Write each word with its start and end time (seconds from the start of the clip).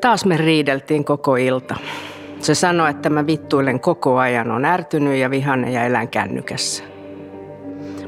Taas 0.00 0.24
me 0.24 0.36
riideltiin 0.36 1.04
koko 1.04 1.36
ilta. 1.36 1.76
Se 2.40 2.54
sanoi, 2.54 2.90
että 2.90 3.10
mä 3.10 3.26
vittuilen 3.26 3.80
koko 3.80 4.18
ajan, 4.18 4.50
on 4.50 4.64
ärtynyt 4.64 5.16
ja 5.16 5.30
vihanen 5.30 5.72
ja 5.72 5.84
elän 5.84 6.08
kännykässä. 6.08 6.84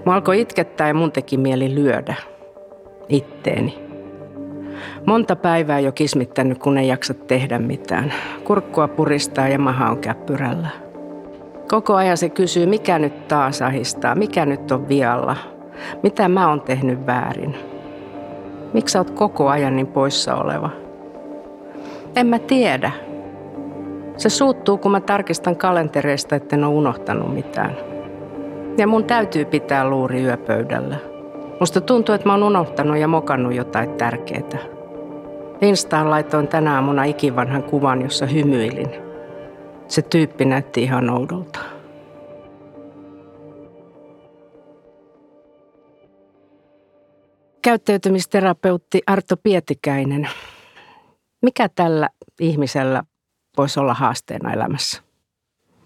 Mä 0.06 0.14
alkoi 0.14 0.40
itkettää 0.40 0.88
ja 0.88 0.94
mun 0.94 1.12
teki 1.12 1.36
mieli 1.36 1.74
lyödä 1.74 2.14
itteeni. 3.08 3.78
Monta 5.06 5.36
päivää 5.36 5.80
jo 5.80 5.92
kismittänyt, 5.92 6.58
kun 6.58 6.78
ei 6.78 6.88
jaksa 6.88 7.14
tehdä 7.14 7.58
mitään. 7.58 8.12
Kurkkua 8.44 8.88
puristaa 8.88 9.48
ja 9.48 9.58
maha 9.58 9.90
on 9.90 9.98
käppyrällä. 9.98 10.68
Koko 11.68 11.94
ajan 11.94 12.16
se 12.16 12.28
kysyy, 12.28 12.66
mikä 12.66 12.98
nyt 12.98 13.28
taas 13.28 13.62
ahistaa, 13.62 14.14
mikä 14.14 14.46
nyt 14.46 14.72
on 14.72 14.88
vialla, 14.88 15.36
mitä 16.02 16.28
mä 16.28 16.48
oon 16.48 16.60
tehnyt 16.60 17.06
väärin. 17.06 17.54
Miksi 18.72 18.92
sä 18.92 18.98
oot 18.98 19.10
koko 19.10 19.48
ajan 19.48 19.76
niin 19.76 19.86
poissa 19.86 20.34
oleva? 20.34 20.70
En 22.16 22.26
mä 22.26 22.38
tiedä. 22.38 22.92
Se 24.16 24.28
suuttuu, 24.28 24.78
kun 24.78 24.90
mä 24.90 25.00
tarkistan 25.00 25.56
kalentereista, 25.56 26.36
että 26.36 26.56
en 26.56 26.64
ole 26.64 26.74
unohtanut 26.74 27.34
mitään. 27.34 27.76
Ja 28.78 28.86
mun 28.86 29.04
täytyy 29.04 29.44
pitää 29.44 29.88
luuri 29.88 30.22
yöpöydällä. 30.22 30.96
Musta 31.60 31.80
tuntuu, 31.80 32.14
että 32.14 32.28
mä 32.28 32.32
oon 32.32 32.42
unohtanut 32.42 32.98
ja 32.98 33.08
mokannut 33.08 33.54
jotain 33.54 33.90
tärkeää. 33.90 34.62
Instaan 35.60 36.10
laitoin 36.10 36.48
tänä 36.48 36.74
aamuna 36.74 37.04
ikivanhan 37.04 37.62
kuvan, 37.62 38.02
jossa 38.02 38.26
hymyilin. 38.26 38.90
Se 39.88 40.02
tyyppi 40.02 40.44
näytti 40.44 40.82
ihan 40.82 41.10
oudolta. 41.10 41.77
Käyttäytymisterapeutti 47.68 49.02
Arto 49.06 49.36
Pietikäinen. 49.36 50.28
Mikä 51.42 51.68
tällä 51.68 52.08
ihmisellä 52.40 53.02
voisi 53.56 53.80
olla 53.80 53.94
haasteena 53.94 54.52
elämässä? 54.52 55.02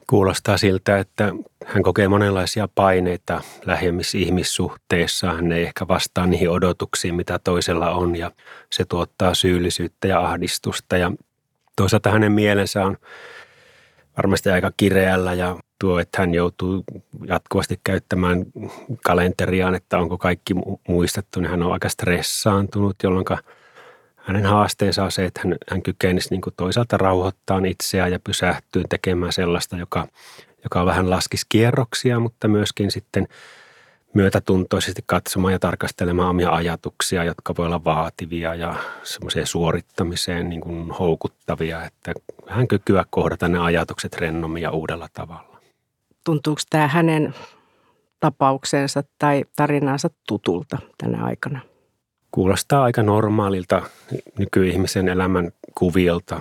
Kuulostaa 0.07 0.57
siltä, 0.57 0.99
että 0.99 1.33
hän 1.65 1.83
kokee 1.83 2.09
monenlaisia 2.09 2.69
paineita 2.75 3.41
lähemmissä 3.67 4.19
ihmissuhteissa. 4.19 5.33
Hän 5.33 5.53
ei 5.53 5.63
ehkä 5.63 5.89
vastaa 5.89 6.27
niihin 6.27 6.51
odotuksiin, 6.51 7.15
mitä 7.15 7.39
toisella 7.39 7.91
on 7.91 8.17
ja 8.17 8.31
se 8.73 8.85
tuottaa 8.85 9.35
syyllisyyttä 9.35 10.09
ja 10.09 10.21
ahdistusta. 10.21 10.97
Ja 10.97 11.13
toisaalta 11.77 12.11
hänen 12.11 12.33
mielensä 12.33 12.85
on 12.85 12.97
varmasti 14.17 14.51
aika 14.51 14.71
kireällä 14.77 15.35
ja 15.35 15.57
tuo, 15.79 15.99
että 15.99 16.23
hän 16.23 16.35
joutuu 16.35 16.85
jatkuvasti 17.27 17.81
käyttämään 17.85 18.45
kalenteriaan, 19.05 19.75
että 19.75 19.99
onko 19.99 20.19
kaikki 20.19 20.55
muistettu, 20.89 21.41
niin 21.41 21.51
hän 21.51 21.63
on 21.63 21.73
aika 21.73 21.89
stressaantunut, 21.89 22.97
jolloin– 23.03 23.25
hänen 24.23 24.47
haasteensa 24.47 25.05
on 25.05 25.13
se, 25.13 25.25
että 25.25 25.41
hän, 25.45 25.57
hän 25.71 25.83
kykenisi 25.83 26.29
niin 26.31 26.41
kuin 26.41 26.55
toisaalta 26.57 26.97
rauhoittaa 26.97 27.61
itseään 27.67 28.13
ja 28.13 28.21
pysähtyä 28.21 28.83
tekemään 28.89 29.33
sellaista, 29.33 29.77
joka, 29.77 30.09
joka 30.65 30.87
vähän 30.87 31.11
laskisi 31.11 31.47
kierroksia, 31.49 32.21
mutta 32.21 32.49
myöskin 32.49 32.91
sitten 32.91 33.29
myötätuntoisesti 34.15 35.03
katsomaan 35.07 35.53
ja 35.53 35.59
tarkastelemaan 35.59 36.29
omia 36.29 36.51
ajatuksia, 36.51 37.25
jotka 37.25 37.55
voi 37.59 37.67
olla 37.67 37.85
vaativia 37.85 38.55
ja 38.55 38.75
semmoiseen 39.03 39.47
suorittamiseen 39.47 40.49
niin 40.49 40.61
kuin 40.61 40.91
houkuttavia, 40.91 41.85
että 41.85 42.13
hän 42.49 42.69
kykyä 42.69 43.05
kohdata 43.11 43.49
ne 43.49 43.59
ajatukset 43.59 44.17
rennommin 44.17 44.63
ja 44.63 44.71
uudella 44.71 45.09
tavalla. 45.13 45.61
Tuntuuko 46.25 46.61
tämä 46.71 46.89
hänen 46.89 47.35
tapauksensa 48.21 49.03
tai 49.19 49.45
tarinansa 49.57 50.11
tutulta 50.29 50.79
tänä 50.99 51.25
aikana? 51.25 51.72
Kuulostaa 52.33 52.85
aika 52.85 53.03
normaalilta 53.03 53.83
nykyihmisen 54.39 55.09
elämän 55.09 55.53
kuviolta, 55.75 56.41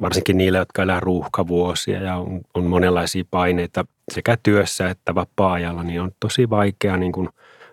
varsinkin 0.00 0.38
niille, 0.38 0.58
jotka 0.58 0.82
elää 0.82 1.00
ruuhkavuosia 1.00 2.02
ja 2.02 2.16
on, 2.16 2.40
on 2.54 2.64
monenlaisia 2.64 3.24
paineita 3.30 3.84
sekä 4.12 4.38
työssä 4.42 4.90
että 4.90 5.14
vapaa-ajalla, 5.14 5.82
niin 5.82 6.00
on 6.00 6.10
tosi 6.20 6.50
vaikea 6.50 6.96
niin 6.96 7.12
kuin 7.12 7.28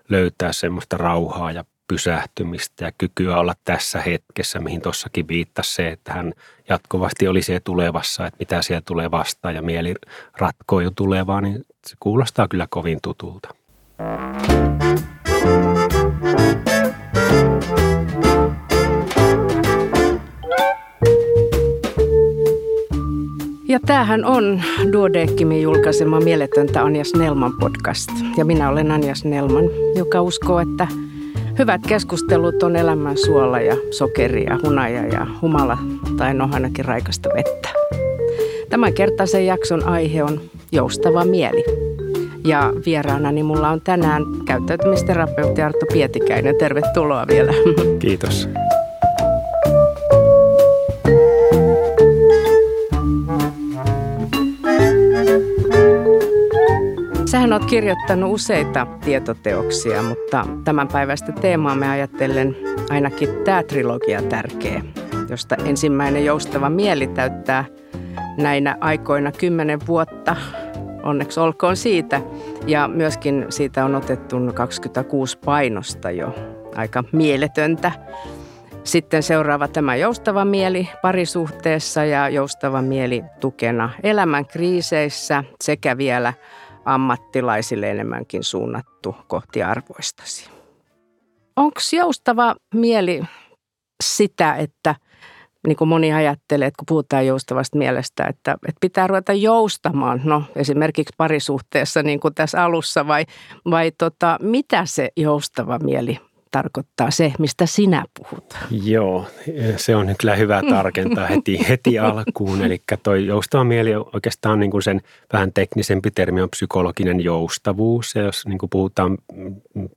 löytää 0.08 0.52
semmoista 0.52 0.96
rauhaa 0.96 1.52
ja 1.52 1.64
pysähtymistä 1.88 2.84
ja 2.84 2.92
kykyä 2.98 3.36
olla 3.36 3.54
tässä 3.64 4.00
hetkessä, 4.00 4.60
mihin 4.60 4.82
tuossakin 4.82 5.28
viittasi 5.28 5.74
se, 5.74 5.88
että 5.88 6.12
hän 6.12 6.32
jatkuvasti 6.68 7.28
oli 7.28 7.42
siellä 7.42 7.60
tulevassa, 7.64 8.26
että 8.26 8.36
mitä 8.38 8.62
siellä 8.62 8.82
tulee 8.86 9.10
vastaan 9.10 9.54
ja 9.54 9.62
mieli 9.62 9.94
ratkoo 10.38 10.80
jo 10.80 10.90
tulevaa, 10.96 11.40
niin 11.40 11.64
se 11.86 11.96
kuulostaa 12.00 12.48
kyllä 12.48 12.66
kovin 12.70 12.98
tutulta. 13.02 13.48
Ja 23.70 23.80
tämähän 23.86 24.24
on 24.24 24.62
Duodeckimin 24.92 25.62
julkaisema 25.62 26.20
Mieletöntä 26.20 26.82
Anja 26.82 27.04
Snellman 27.04 27.52
podcast. 27.60 28.10
Ja 28.36 28.44
minä 28.44 28.68
olen 28.68 28.90
Anja 28.90 29.14
Snellman, 29.14 29.64
joka 29.94 30.22
uskoo, 30.22 30.60
että 30.60 30.86
hyvät 31.58 31.80
keskustelut 31.86 32.62
on 32.62 32.76
elämän 32.76 33.18
suola 33.18 33.60
ja 33.60 33.76
sokeri 33.90 34.44
ja 34.44 34.58
hunaja 34.62 35.06
ja 35.06 35.26
humala 35.42 35.78
tai 36.16 36.34
no 36.34 36.48
ainakin 36.52 36.84
raikasta 36.84 37.28
vettä. 37.36 37.68
Tämän 38.70 38.92
kertaisen 38.92 39.46
jakson 39.46 39.88
aihe 39.88 40.22
on 40.24 40.40
joustava 40.72 41.24
mieli. 41.24 41.64
Ja 42.46 42.72
vieraanani 42.86 43.42
mulla 43.42 43.68
on 43.68 43.80
tänään 43.80 44.22
käyttäytymisterapeutti 44.44 45.62
Arto 45.62 45.86
Pietikäinen. 45.92 46.56
Tervetuloa 46.58 47.26
vielä. 47.28 47.52
Kiitos. 47.98 48.48
Sähän 57.30 57.52
oot 57.52 57.64
kirjoittanut 57.64 58.32
useita 58.32 58.86
tietoteoksia, 59.04 60.02
mutta 60.02 60.46
tämän 60.64 60.88
päivästä 60.88 61.32
teemaamme 61.32 61.90
ajatellen 61.90 62.56
ainakin 62.88 63.28
tämä 63.44 63.62
trilogia 63.62 64.22
tärkeä, 64.22 64.82
josta 65.28 65.56
ensimmäinen 65.64 66.24
joustava 66.24 66.70
mieli 66.70 67.06
täyttää 67.06 67.64
näinä 68.36 68.76
aikoina 68.80 69.32
kymmenen 69.32 69.80
vuotta. 69.86 70.36
Onneksi 71.02 71.40
olkoon 71.40 71.76
siitä. 71.76 72.20
Ja 72.66 72.88
myöskin 72.88 73.46
siitä 73.48 73.84
on 73.84 73.94
otettu 73.94 74.36
26 74.54 75.38
painosta 75.38 76.10
jo. 76.10 76.34
Aika 76.76 77.04
mieletöntä. 77.12 77.92
Sitten 78.84 79.22
seuraava 79.22 79.68
tämä 79.68 79.96
joustava 79.96 80.44
mieli 80.44 80.88
parisuhteessa 81.02 82.04
ja 82.04 82.28
joustava 82.28 82.82
mieli 82.82 83.24
tukena 83.40 83.90
elämän 84.02 84.46
kriiseissä 84.46 85.44
sekä 85.60 85.96
vielä– 85.96 86.32
ammattilaisille 86.84 87.90
enemmänkin 87.90 88.44
suunnattu 88.44 89.16
kohti 89.26 89.62
arvoistasi. 89.62 90.50
Onko 91.56 91.80
joustava 91.92 92.54
mieli 92.74 93.22
sitä, 94.04 94.54
että 94.54 94.94
niin 95.66 95.76
kuin 95.76 95.88
moni 95.88 96.12
ajattelee, 96.12 96.66
että 96.66 96.78
kun 96.78 96.86
puhutaan 96.86 97.26
joustavasta 97.26 97.78
mielestä, 97.78 98.24
että, 98.24 98.52
että 98.52 98.78
pitää 98.80 99.06
ruveta 99.06 99.32
joustamaan, 99.32 100.20
no 100.24 100.42
esimerkiksi 100.56 101.14
parisuhteessa 101.16 102.02
niin 102.02 102.20
kuin 102.20 102.34
tässä 102.34 102.64
alussa, 102.64 103.06
vai, 103.06 103.26
vai 103.70 103.92
tota, 103.98 104.38
mitä 104.42 104.86
se 104.86 105.08
joustava 105.16 105.78
mieli 105.78 106.20
tarkoittaa 106.50 107.10
se, 107.10 107.32
mistä 107.38 107.66
sinä 107.66 108.04
puhut. 108.18 108.54
Joo, 108.70 109.26
se 109.76 109.96
on 109.96 110.14
kyllä 110.18 110.36
hyvä 110.36 110.62
tarkentaa 110.70 111.26
heti, 111.26 111.68
heti 111.68 111.98
alkuun. 111.98 112.62
Eli 112.62 112.82
toi 113.02 113.26
joustava 113.26 113.64
mieli 113.64 113.94
oikeastaan 113.94 114.60
niin 114.60 114.70
kuin 114.70 114.82
sen 114.82 115.00
vähän 115.32 115.52
teknisempi 115.52 116.10
termi 116.10 116.42
on 116.42 116.50
psykologinen 116.50 117.20
joustavuus. 117.20 118.14
Ja 118.14 118.22
jos 118.22 118.46
niin 118.46 118.58
kuin 118.58 118.70
puhutaan 118.70 119.18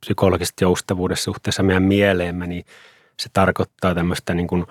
psykologisesta 0.00 0.64
joustavuudessa 0.64 1.24
suhteessa 1.24 1.62
meidän 1.62 1.82
mieleemme, 1.82 2.46
niin 2.46 2.64
se 3.16 3.28
tarkoittaa 3.32 3.94
tämmöistä 3.94 4.34
niin 4.34 4.46
kuin 4.46 4.66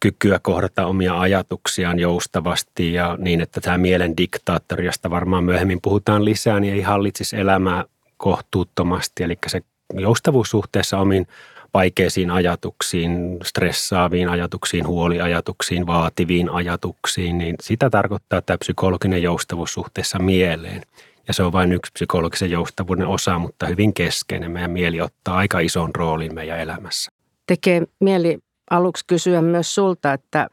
kykyä 0.00 0.40
kohdata 0.42 0.86
omia 0.86 1.20
ajatuksiaan 1.20 1.98
joustavasti 1.98 2.92
ja 2.92 3.16
niin, 3.20 3.40
että 3.40 3.60
tämä 3.60 3.78
mielen 3.78 4.16
diktaattori, 4.16 4.86
josta 4.86 5.10
varmaan 5.10 5.44
myöhemmin 5.44 5.78
puhutaan 5.82 6.24
lisää, 6.24 6.60
niin 6.60 6.74
ei 6.74 6.82
hallitsisi 6.82 7.36
elämää 7.36 7.84
kohtuuttomasti. 8.16 9.22
Eli 9.22 9.38
se 9.46 9.60
joustavuus 9.94 10.50
suhteessa 10.50 10.98
omiin 10.98 11.26
vaikeisiin 11.74 12.30
ajatuksiin, 12.30 13.38
stressaaviin 13.44 14.28
ajatuksiin, 14.28 14.86
huoliajatuksiin, 14.86 15.86
vaativiin 15.86 16.50
ajatuksiin, 16.50 17.38
niin 17.38 17.56
sitä 17.60 17.90
tarkoittaa 17.90 18.42
tämä 18.42 18.58
psykologinen 18.58 19.22
joustavuus 19.22 19.74
suhteessa 19.74 20.18
mieleen. 20.18 20.82
Ja 21.28 21.34
se 21.34 21.42
on 21.42 21.52
vain 21.52 21.72
yksi 21.72 21.92
psykologisen 21.92 22.50
joustavuuden 22.50 23.06
osa, 23.06 23.38
mutta 23.38 23.66
hyvin 23.66 23.94
keskeinen. 23.94 24.50
Meidän 24.50 24.70
mieli 24.70 25.00
ottaa 25.00 25.36
aika 25.36 25.60
ison 25.60 25.94
roolin 25.94 26.34
meidän 26.34 26.60
elämässä. 26.60 27.10
Tekee 27.46 27.82
mieli 28.00 28.38
aluksi 28.70 29.04
kysyä 29.06 29.42
myös 29.42 29.74
sulta, 29.74 30.12
että 30.12 30.48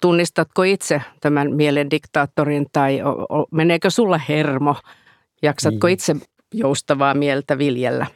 tunnistatko 0.00 0.62
itse 0.62 1.02
tämän 1.20 1.52
mielen 1.52 1.90
diktaattorin 1.90 2.66
tai 2.72 3.00
meneekö 3.50 3.90
sulla 3.90 4.18
hermo? 4.18 4.76
Jaksatko 5.42 5.86
niin. 5.86 5.94
itse 5.94 6.16
joustavaa 6.54 7.14
mieltä 7.14 7.58
viljellä? 7.58 8.06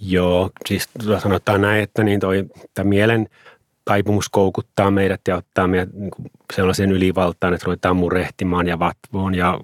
Joo, 0.00 0.50
siis 0.66 0.88
sanotaan 1.18 1.60
näin, 1.60 1.82
että 1.82 2.04
niin 2.04 2.20
toi, 2.20 2.44
mielen 2.82 3.28
taipumus 3.84 4.28
koukuttaa 4.28 4.90
meidät 4.90 5.20
ja 5.28 5.36
ottaa 5.36 5.66
meidät 5.66 5.92
niin 5.92 6.10
sellaisen 6.54 6.92
ylivaltaan, 6.92 7.54
että 7.54 7.64
ruvetaan 7.64 7.96
murehtimaan 7.96 8.66
ja 8.66 8.78
vatvoon 8.78 9.34
ja 9.34 9.60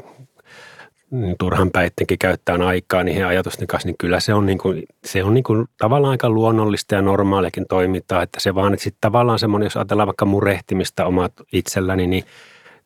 niin 1.10 1.36
turhan 1.38 1.70
päittenkin 1.70 2.18
käyttää 2.18 2.56
aikaa 2.66 3.04
niihin 3.04 3.26
ajatusten 3.26 3.66
kanssa, 3.66 3.88
niin 3.88 3.96
kyllä 3.98 4.20
se 4.20 4.34
on, 4.34 4.46
niin 4.46 4.58
kuin, 4.58 4.82
se 5.04 5.24
on 5.24 5.34
niin 5.34 5.44
kuin 5.44 5.66
tavallaan 5.78 6.10
aika 6.10 6.30
luonnollista 6.30 6.94
ja 6.94 7.02
normaalikin 7.02 7.66
toimintaa, 7.68 8.22
että 8.22 8.40
se 8.40 8.54
vaan, 8.54 8.74
että 8.74 8.84
sitten 8.84 9.00
tavallaan 9.00 9.38
semmoinen, 9.38 9.66
jos 9.66 9.76
ajatellaan 9.76 10.06
vaikka 10.06 10.24
murehtimista 10.24 11.06
omat 11.06 11.32
itselläni, 11.52 12.06
niin 12.06 12.24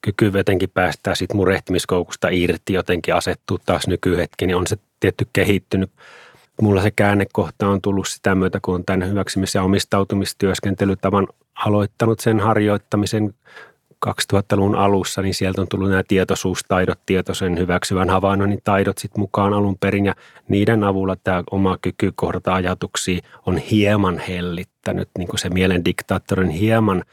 kyky 0.03 0.31
jotenkin 0.35 0.71
päästää 0.75 1.15
siitä 1.15 1.35
murehtimiskoukusta 1.35 2.29
irti, 2.31 2.73
jotenkin 2.73 3.15
asettuu 3.15 3.59
taas 3.67 3.87
nykyhetki, 3.87 4.47
niin 4.47 4.57
on 4.57 4.67
se 4.67 4.77
tietty 5.01 5.27
kehittynyt. 5.33 5.91
Mulla 6.63 6.83
se 6.83 6.91
käännekohta 6.91 7.69
on 7.69 7.83
tullut 7.83 8.09
sitä 8.09 8.35
myötä, 8.35 8.59
kun 8.63 8.75
on 8.75 8.85
tämän 8.85 9.09
hyväksymis- 9.09 9.55
ja 9.55 9.63
omistautumistyöskentelytavan 9.63 11.29
aloittanut 11.55 12.21
sen 12.21 12.41
harjoittamisen 12.41 13.35
2000-luvun 14.07 14.75
alussa, 14.75 15.23
niin 15.23 15.35
sieltä 15.35 15.61
on 15.61 15.69
tullut 15.71 15.91
nämä 15.91 16.03
tietoisuustaidot, 16.09 16.99
tietoisen 17.07 17.59
hyväksyvän 17.59 18.11
havainnoinnin 18.11 18.61
taidot 18.65 18.99
sitten 18.99 19.21
mukaan 19.21 19.55
alun 19.55 19.79
perin. 19.79 20.07
Ja 20.07 20.15
niiden 20.49 20.85
avulla 20.85 21.17
tämä 21.25 21.45
oma 21.51 21.79
kyky 21.83 22.13
kohdata 22.15 22.55
ajatuksia 22.55 23.21
on 23.47 23.57
hieman 23.59 24.19
hellittänyt, 24.19 25.09
niin 25.19 25.29
kuin 25.29 25.39
se 25.39 25.49
mielen 25.49 25.85
diktaattorin 25.85 26.51
hieman 26.51 27.05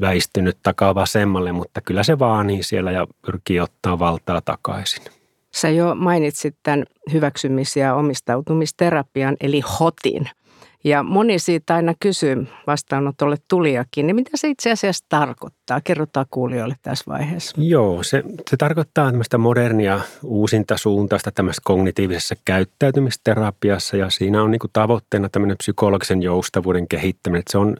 väistynyt 0.00 0.58
takaa 0.62 0.94
vasemmalle, 0.94 1.52
mutta 1.52 1.80
kyllä 1.80 2.02
se 2.02 2.18
vaanii 2.18 2.62
siellä 2.62 2.90
ja 2.90 3.06
pyrkii 3.26 3.60
ottaa 3.60 3.98
valtaa 3.98 4.40
takaisin. 4.40 5.21
Sä 5.54 5.68
jo 5.68 5.94
mainitsit 5.94 6.56
tämän 6.62 6.84
hyväksymis- 7.12 7.76
ja 7.76 7.94
omistautumisterapian, 7.94 9.36
eli 9.40 9.60
HOTin– 9.60 10.28
ja 10.84 11.02
moni 11.02 11.38
siitä 11.38 11.74
aina 11.74 11.94
kysyy 12.00 12.46
vastaanotolle 12.66 13.36
tulijakin, 13.48 14.06
niin 14.06 14.16
mitä 14.16 14.30
se 14.34 14.48
itse 14.48 14.70
asiassa 14.70 15.04
tarkoittaa? 15.08 15.80
Kerrotaan 15.80 16.26
kuulijoille 16.30 16.74
tässä 16.82 17.04
vaiheessa. 17.08 17.56
Joo, 17.60 18.02
se, 18.02 18.22
se 18.50 18.56
tarkoittaa 18.56 19.06
tämmöistä 19.06 19.38
modernia 19.38 20.00
uusinta 20.22 20.76
suuntausta 20.76 21.30
tämmöistä 21.30 21.62
kognitiivisessa 21.64 22.34
käyttäytymisterapiassa 22.44 23.96
ja 23.96 24.10
siinä 24.10 24.42
on 24.42 24.50
niin 24.50 24.60
tavoitteena 24.72 25.28
tämmöinen 25.28 25.56
psykologisen 25.56 26.22
joustavuuden 26.22 26.88
kehittäminen. 26.88 27.42
se 27.48 27.58
on 27.58 27.76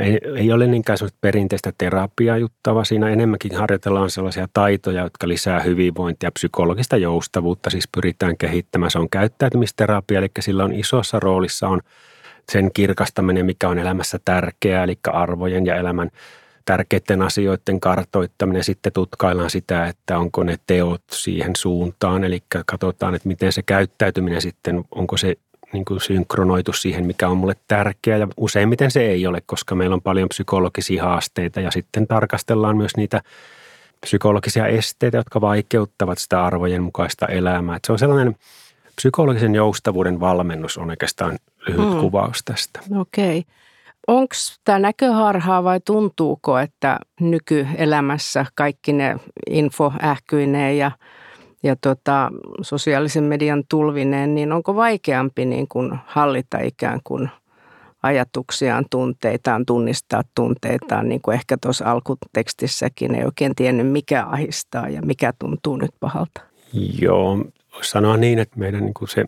ei, 0.00 0.18
ei 0.36 0.52
ole 0.52 0.66
niinkään 0.66 0.98
sellaista 0.98 1.18
perinteistä 1.20 1.72
terapiaa 1.78 2.36
juttava. 2.36 2.84
Siinä 2.84 3.08
enemmänkin 3.08 3.54
harjoitellaan 3.54 4.10
sellaisia 4.10 4.48
taitoja, 4.52 5.02
jotka 5.02 5.28
lisää 5.28 5.60
hyvinvointia 5.60 6.30
psykologista 6.30 6.96
joustavuutta. 6.96 7.70
Siis 7.70 7.88
pyritään 7.88 8.36
kehittämään. 8.36 8.90
Se 8.90 8.98
on 8.98 9.10
käyttäytymisterapia, 9.10 10.18
eli 10.18 10.30
sillä 10.40 10.64
on 10.64 10.72
isossa 10.72 11.20
roolissa 11.20 11.68
on– 11.68 11.80
sen 12.52 12.70
kirkastaminen, 12.74 13.46
mikä 13.46 13.68
on 13.68 13.78
elämässä 13.78 14.18
tärkeää, 14.24 14.84
eli 14.84 14.98
arvojen 15.06 15.66
ja 15.66 15.76
elämän 15.76 16.10
tärkeiden 16.64 17.22
asioiden 17.22 17.80
kartoittaminen. 17.80 18.64
Sitten 18.64 18.92
tutkaillaan 18.92 19.50
sitä, 19.50 19.86
että 19.86 20.18
onko 20.18 20.44
ne 20.44 20.56
teot 20.66 21.02
siihen 21.12 21.56
suuntaan, 21.56 22.24
eli 22.24 22.42
katsotaan, 22.66 23.14
että 23.14 23.28
miten 23.28 23.52
se 23.52 23.62
käyttäytyminen 23.62 24.42
sitten, 24.42 24.84
onko 24.90 25.16
se 25.16 25.36
niin 25.72 25.84
kuin 25.84 26.00
synkronoitu 26.00 26.72
siihen, 26.72 27.06
mikä 27.06 27.28
on 27.28 27.36
mulle 27.36 27.56
tärkeää. 27.68 28.18
Ja 28.18 28.28
useimmiten 28.36 28.90
se 28.90 29.00
ei 29.00 29.26
ole, 29.26 29.42
koska 29.46 29.74
meillä 29.74 29.94
on 29.94 30.02
paljon 30.02 30.28
psykologisia 30.28 31.04
haasteita 31.04 31.60
ja 31.60 31.70
sitten 31.70 32.06
tarkastellaan 32.06 32.76
myös 32.76 32.96
niitä 32.96 33.22
psykologisia 34.00 34.66
esteitä, 34.66 35.16
jotka 35.16 35.40
vaikeuttavat 35.40 36.18
sitä 36.18 36.44
arvojen 36.44 36.82
mukaista 36.82 37.26
elämää. 37.26 37.76
Että 37.76 37.86
se 37.86 37.92
on 37.92 37.98
sellainen 37.98 38.36
psykologisen 38.96 39.54
joustavuuden 39.54 40.20
valmennus 40.20 40.78
on 40.78 40.90
oikeastaan 40.90 41.38
lyhyt 41.68 41.90
hmm. 41.90 42.00
kuvaus 42.00 42.44
tästä. 42.44 42.80
Okei. 42.98 43.38
Okay. 43.38 43.52
Onko 44.06 44.34
tämä 44.64 44.78
näköharhaa 44.78 45.64
vai 45.64 45.80
tuntuuko, 45.84 46.58
että 46.58 46.98
nykyelämässä 47.20 48.46
kaikki 48.54 48.92
ne 48.92 49.16
info 49.50 49.92
ähkyineen 50.02 50.78
ja, 50.78 50.90
ja 51.62 51.76
tota, 51.80 52.30
sosiaalisen 52.62 53.24
median 53.24 53.64
tulvineen, 53.68 54.34
niin 54.34 54.52
onko 54.52 54.74
vaikeampi 54.74 55.44
niin 55.44 55.68
kuin 55.68 55.98
hallita 56.06 56.58
ikään 56.58 57.00
kuin 57.04 57.30
ajatuksiaan, 58.02 58.84
tunteitaan, 58.90 59.66
tunnistaa 59.66 60.22
tunteitaan, 60.34 61.08
niin 61.08 61.20
kuin 61.22 61.34
ehkä 61.34 61.56
tuossa 61.62 61.90
alkutekstissäkin 61.90 63.14
ei 63.14 63.24
oikein 63.24 63.54
tiennyt, 63.54 63.92
mikä 63.92 64.26
ahistaa 64.26 64.88
ja 64.88 65.02
mikä 65.02 65.32
tuntuu 65.38 65.76
nyt 65.76 65.90
pahalta? 66.00 66.40
Joo, 67.00 67.44
sanoa 67.82 68.16
niin, 68.16 68.38
että 68.38 68.58
meidän 68.58 68.84
niin 68.84 68.94
kuin 68.94 69.08
se 69.08 69.24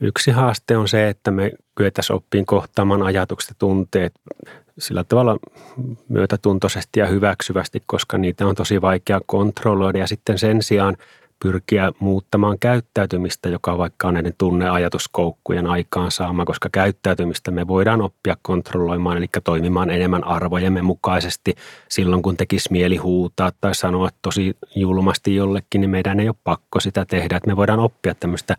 Yksi 0.00 0.30
haaste 0.30 0.76
on 0.76 0.88
se, 0.88 1.08
että 1.08 1.30
me 1.30 1.52
kyetäisiin 1.74 2.16
oppiin 2.16 2.46
kohtaamaan 2.46 3.02
ajatukset 3.02 3.50
ja 3.50 3.54
tunteet 3.58 4.12
sillä 4.78 5.04
tavalla 5.04 5.36
myötätuntoisesti 6.08 7.00
ja 7.00 7.06
hyväksyvästi, 7.06 7.82
koska 7.86 8.18
niitä 8.18 8.46
on 8.46 8.54
tosi 8.54 8.80
vaikea 8.80 9.20
kontrolloida 9.26 9.98
ja 9.98 10.06
sitten 10.06 10.38
sen 10.38 10.62
sijaan 10.62 10.96
pyrkiä 11.44 11.92
muuttamaan 11.98 12.58
käyttäytymistä, 12.58 13.48
joka 13.48 13.78
vaikka 13.78 14.08
on 14.08 14.14
näiden 14.14 14.34
tunneajatuskoukkujen 14.38 15.66
aikaansaama, 15.66 16.44
koska 16.44 16.68
käyttäytymistä 16.72 17.50
me 17.50 17.68
voidaan 17.68 18.02
oppia 18.02 18.36
kontrolloimaan, 18.42 19.16
eli 19.16 19.26
toimimaan 19.44 19.90
enemmän 19.90 20.24
arvojemme 20.24 20.82
mukaisesti. 20.82 21.54
Silloin 21.88 22.22
kun 22.22 22.36
tekisi 22.36 22.72
mieli 22.72 22.96
huutaa 22.96 23.52
tai 23.60 23.74
sanoa 23.74 24.08
tosi 24.22 24.56
julmasti 24.76 25.34
jollekin, 25.34 25.80
niin 25.80 25.90
meidän 25.90 26.20
ei 26.20 26.28
ole 26.28 26.36
pakko 26.44 26.80
sitä 26.80 27.04
tehdä. 27.04 27.36
Että 27.36 27.50
me 27.50 27.56
voidaan 27.56 27.80
oppia 27.80 28.14
tämmöistä 28.14 28.56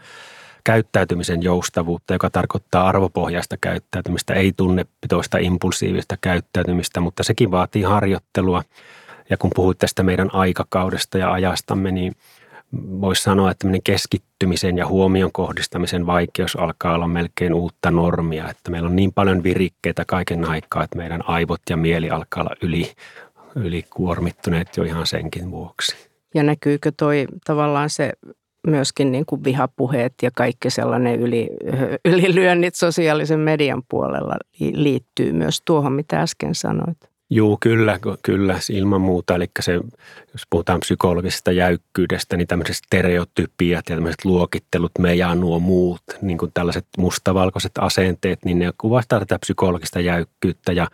käyttäytymisen 0.64 1.44
joustavuutta, 1.44 2.14
joka 2.14 2.30
tarkoittaa 2.30 2.88
arvopohjaista 2.88 3.58
käyttäytymistä, 3.62 4.34
ei 4.34 4.54
tunnepitoista 4.58 5.38
impulsiivista 5.38 6.18
käyttäytymistä, 6.22 7.00
mutta 7.00 7.24
sekin 7.24 7.52
vaatii 7.52 7.84
harjoittelua. 7.84 8.64
Ja 9.30 9.38
kun 9.38 9.52
puhuit 9.56 9.78
tästä 9.78 10.04
meidän 10.04 10.30
aikakaudesta 10.34 11.18
ja 11.18 11.32
ajastamme, 11.32 11.92
niin 11.92 12.16
voisi 13.02 13.24
sanoa, 13.24 13.52
että 13.52 13.68
keskittymisen 13.84 14.78
ja 14.78 14.88
huomion 14.88 15.32
kohdistamisen 15.32 16.06
vaikeus 16.06 16.56
alkaa 16.56 16.96
olla 16.96 17.08
melkein 17.08 17.54
uutta 17.54 17.92
normia. 17.92 18.50
Että 18.50 18.72
meillä 18.72 18.90
on 18.90 18.96
niin 18.96 19.14
paljon 19.14 19.44
virikkeitä 19.44 20.06
kaiken 20.08 20.46
aikaa, 20.46 20.84
että 20.84 20.98
meidän 20.98 21.24
aivot 21.28 21.62
ja 21.70 21.78
mieli 21.78 22.10
alkaa 22.10 22.44
olla 22.44 22.56
yli, 22.62 22.92
yli 23.56 23.84
kuormittuneet 23.90 24.78
jo 24.78 24.84
ihan 24.84 25.08
senkin 25.08 25.52
vuoksi. 25.52 25.96
Ja 26.34 26.44
näkyykö 26.44 26.92
toi 26.98 27.28
tavallaan 27.46 27.90
se 27.90 28.14
myöskin 28.68 29.12
niin 29.12 29.26
kuin 29.26 29.44
vihapuheet 29.44 30.14
ja 30.22 30.32
kaikki 30.32 30.70
sellainen 30.70 31.20
yli, 31.20 31.50
ylilyönnit 32.06 32.76
sosiaalisen 32.76 33.40
median 33.40 33.84
puolella 33.90 34.36
liittyy 34.60 35.34
myös 35.34 35.62
tuohon, 35.66 35.94
mitä 35.94 36.22
äsken 36.22 36.56
sanoit. 36.56 36.98
Joo, 37.30 37.58
kyllä, 37.60 38.00
kyllä, 38.24 38.60
ilman 38.70 39.02
muuta. 39.02 39.36
Eli 39.36 39.48
se, 39.60 39.74
jos 40.34 40.42
puhutaan 40.50 40.80
psykologisesta 40.80 41.52
jäykkyydestä, 41.52 42.38
niin 42.38 42.48
tämmöiset 42.48 42.76
stereotypiat 42.76 43.90
ja 43.90 43.96
tämmöiset 43.96 44.26
luokittelut, 44.26 44.92
me 45.00 45.16
ja 45.16 45.36
nuo 45.36 45.60
muut, 45.60 46.02
niin 46.22 46.38
kuin 46.38 46.52
tällaiset 46.54 46.86
mustavalkoiset 46.98 47.72
asenteet, 47.80 48.46
niin 48.46 48.60
ne 48.60 48.72
kuvastaa 48.78 49.20
tätä 49.20 49.40
psykologista 49.40 50.00
jäykkyyttä 50.00 50.72
ja 50.72 50.88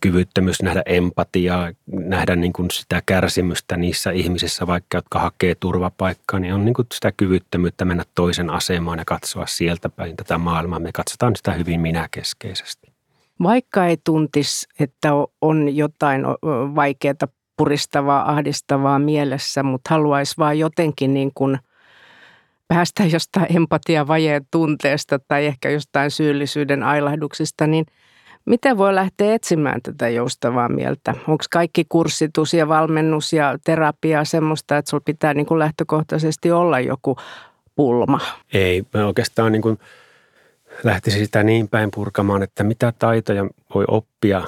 kyvyttömyys 0.00 0.62
nähdä 0.62 0.82
empatiaa, 0.86 1.72
nähdä 1.86 2.36
niin 2.36 2.52
kuin 2.52 2.70
sitä 2.70 3.02
kärsimystä 3.06 3.76
niissä 3.76 4.10
ihmisissä, 4.10 4.66
vaikka 4.66 4.98
jotka 4.98 5.18
hakee 5.18 5.54
turvapaikkaa, 5.54 6.40
niin 6.40 6.54
on 6.54 6.64
niin 6.64 6.74
kuin 6.74 6.86
sitä 6.94 7.12
kyvyttömyyttä 7.16 7.84
mennä 7.84 8.04
toisen 8.14 8.50
asemaan 8.50 8.98
ja 8.98 9.04
katsoa 9.04 9.46
sieltä 9.46 9.88
päin 9.88 10.16
tätä 10.16 10.38
maailmaa. 10.38 10.78
Me 10.78 10.92
katsotaan 10.92 11.36
sitä 11.36 11.52
hyvin 11.52 11.80
minäkeskeisesti. 11.80 12.91
Vaikka 13.42 13.86
ei 13.86 13.96
tuntisi, 14.04 14.66
että 14.80 15.08
on 15.40 15.76
jotain 15.76 16.22
vaikeaa, 16.74 17.14
puristavaa, 17.56 18.30
ahdistavaa 18.30 18.98
mielessä, 18.98 19.62
mutta 19.62 19.94
haluaisi 19.94 20.34
vaan 20.38 20.58
jotenkin 20.58 21.14
niin 21.14 21.30
kuin 21.34 21.58
päästä 22.68 23.04
jostain 23.12 23.56
empatiavajeen 23.56 24.46
tunteesta 24.50 25.18
tai 25.18 25.46
ehkä 25.46 25.70
jostain 25.70 26.10
syyllisyyden 26.10 26.82
ailahduksista, 26.82 27.66
niin– 27.66 27.86
Miten 28.44 28.78
voi 28.78 28.94
lähteä 28.94 29.34
etsimään 29.34 29.82
tätä 29.82 30.08
joustavaa 30.08 30.68
mieltä? 30.68 31.14
Onko 31.28 31.44
kaikki 31.50 31.84
kurssitus 31.88 32.54
ja 32.54 32.68
valmennus 32.68 33.32
ja 33.32 33.58
terapia 33.64 34.24
semmoista, 34.24 34.76
että 34.76 34.90
sulla 34.90 35.02
pitää 35.06 35.34
niin 35.34 35.46
kuin 35.46 35.58
lähtökohtaisesti 35.58 36.50
olla 36.50 36.80
joku 36.80 37.16
pulma? 37.74 38.20
Ei, 38.52 38.82
mä 38.94 39.06
oikeastaan 39.06 39.52
niin 39.52 39.62
kuin 39.62 39.78
lähtisin 40.84 41.24
sitä 41.24 41.42
niin 41.42 41.68
päin 41.68 41.90
purkamaan, 41.94 42.42
että 42.42 42.64
mitä 42.64 42.92
taitoja 42.98 43.46
voi 43.74 43.84
oppia 43.88 44.42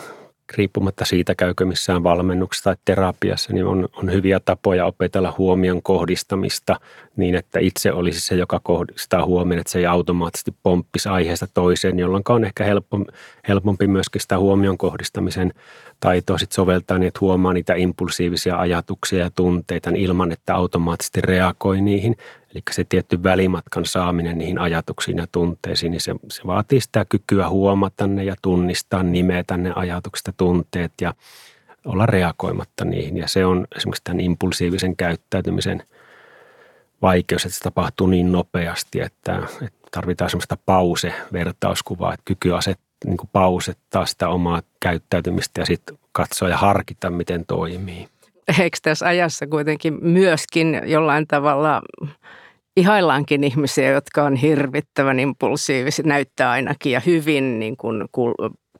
riippumatta 0.56 1.04
siitä, 1.04 1.34
käykö 1.34 1.64
missään 1.64 2.02
valmennuksessa 2.02 2.64
tai 2.64 2.76
terapiassa, 2.84 3.52
niin 3.52 3.66
on, 3.66 3.88
on 3.96 4.12
hyviä 4.12 4.40
tapoja 4.40 4.86
opetella 4.86 5.34
huomion 5.38 5.82
kohdistamista 5.82 6.80
niin, 7.16 7.34
että 7.34 7.60
itse 7.60 7.92
olisi 7.92 8.20
se, 8.20 8.34
joka 8.34 8.60
kohdistaa 8.62 9.26
huomioon, 9.26 9.60
että 9.60 9.72
se 9.72 9.78
ei 9.78 9.86
automaattisesti 9.86 10.54
pomppisi 10.62 11.08
aiheesta 11.08 11.46
toiseen, 11.54 11.98
jolloin 11.98 12.22
on 12.28 12.44
ehkä 12.44 12.64
helpompi, 12.64 13.12
helpompi 13.48 13.86
myöskin 13.86 14.20
sitä 14.20 14.38
huomion 14.38 14.78
kohdistamisen 14.78 15.54
taitoa 16.00 16.38
sit 16.38 16.52
soveltaa 16.52 16.98
niin, 16.98 17.08
että 17.08 17.20
huomaa 17.20 17.52
niitä 17.52 17.74
impulsiivisia 17.74 18.56
ajatuksia 18.56 19.18
ja 19.18 19.30
tunteita 19.30 19.90
ilman, 19.96 20.32
että 20.32 20.54
automaattisesti 20.54 21.20
reagoi 21.20 21.80
niihin. 21.80 22.16
Eli 22.54 22.62
se 22.70 22.84
tietty 22.84 23.22
välimatkan 23.22 23.84
saaminen 23.84 24.38
niihin 24.38 24.58
ajatuksiin 24.58 25.18
ja 25.18 25.26
tunteisiin, 25.32 25.92
niin 25.92 26.00
se, 26.00 26.14
se 26.30 26.42
vaatii 26.46 26.80
sitä 26.80 27.04
kykyä 27.08 27.48
huomata 27.48 28.06
ne 28.06 28.24
ja 28.24 28.34
tunnistaa, 28.42 29.02
nimetä 29.02 29.56
ne 29.56 29.72
ajatukset 29.76 30.26
ja 30.26 30.32
tunteet 30.36 30.92
ja 31.00 31.14
olla 31.84 32.06
reagoimatta 32.06 32.84
niihin. 32.84 33.16
Ja 33.16 33.28
se 33.28 33.46
on 33.46 33.66
esimerkiksi 33.76 34.04
tämän 34.04 34.20
impulsiivisen 34.20 34.96
käyttäytymisen 34.96 35.82
vaikeus, 37.02 37.44
että 37.44 37.58
se 37.58 37.64
tapahtuu 37.64 38.06
niin 38.06 38.32
nopeasti, 38.32 39.00
että, 39.00 39.38
että 39.62 39.88
tarvitaan 39.90 40.30
semmoista 40.30 40.56
pause-vertauskuvaa, 40.66 42.14
että 42.14 42.24
kyky 42.24 42.54
asettaa 42.54 42.84
niin 43.04 43.18
pausettaa 43.32 44.06
sitä 44.06 44.28
omaa 44.28 44.62
käyttäytymistä 44.80 45.60
ja 45.60 45.66
sitten 45.66 45.98
katsoa 46.12 46.48
ja 46.48 46.56
harkita, 46.56 47.10
miten 47.10 47.44
toimii. 47.46 48.08
Eikö 48.60 48.78
tässä 48.82 49.06
ajassa 49.06 49.46
kuitenkin 49.46 49.98
myöskin 50.00 50.80
jollain 50.84 51.26
tavalla 51.26 51.82
ihaillaankin 52.76 53.44
ihmisiä, 53.44 53.90
jotka 53.90 54.22
on 54.22 54.36
hirvittävän 54.36 55.20
impulsiivisia, 55.20 56.04
näyttää 56.08 56.50
ainakin 56.50 56.92
ja 56.92 57.00
hyvin 57.06 57.58
niin 57.58 57.76
kuin 57.76 58.04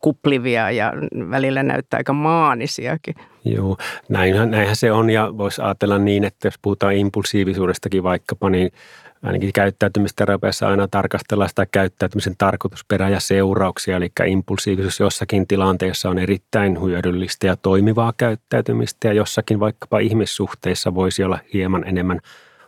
kuplivia 0.00 0.70
ja 0.70 0.92
välillä 1.30 1.62
näyttää 1.62 1.98
aika 1.98 2.12
maanisiakin. 2.12 3.14
Joo, 3.44 3.76
näinhän, 4.08 4.50
näinhän 4.50 4.76
se 4.76 4.92
on 4.92 5.10
ja 5.10 5.38
voisi 5.38 5.62
ajatella 5.62 5.98
niin, 5.98 6.24
että 6.24 6.46
jos 6.46 6.54
puhutaan 6.62 6.94
impulsiivisuudestakin 6.94 8.02
vaikkapa, 8.02 8.50
niin 8.50 8.70
ainakin 9.22 9.52
käyttäytymisterapiassa 9.52 10.68
aina 10.68 10.88
tarkastellaan 10.88 11.48
sitä 11.48 11.66
käyttäytymisen 11.66 12.34
tarkoitusperää 12.38 13.08
ja 13.08 13.20
seurauksia, 13.20 13.96
eli 13.96 14.08
impulsiivisuus 14.26 15.00
jossakin 15.00 15.46
tilanteessa 15.46 16.10
on 16.10 16.18
erittäin 16.18 16.82
hyödyllistä 16.82 17.46
ja 17.46 17.56
toimivaa 17.56 18.12
käyttäytymistä 18.16 19.08
ja 19.08 19.14
jossakin 19.14 19.60
vaikkapa 19.60 19.98
ihmissuhteissa 19.98 20.94
voisi 20.94 21.24
olla 21.24 21.38
hieman 21.52 21.88
enemmän 21.88 22.20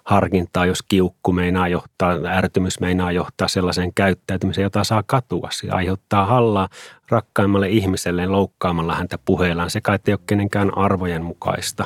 harkintaa, 0.07 0.67
jos 0.67 0.83
kiukku 0.83 1.33
meinaa 1.33 1.69
johtaa, 1.69 2.15
ärtymys 2.27 2.81
meinaa 2.81 3.13
johtaa 3.13 3.49
sellaiseen 3.49 3.95
käyttäytymiseen, 3.95 4.63
jota 4.63 4.85
saa 4.85 5.03
katua. 5.07 5.49
Se 5.53 5.69
aiheuttaa 5.71 6.27
hallaa 6.27 6.69
rakkaimmalle 7.09 7.69
ihmiselle 7.69 8.27
loukkaamalla 8.27 8.95
häntä 8.95 9.19
puheellaan. 9.25 9.71
Se 9.71 9.81
kai 9.81 9.99
ei 10.07 10.13
ole 10.13 10.21
kenenkään 10.27 10.79
arvojen 10.79 11.25
mukaista 11.25 11.85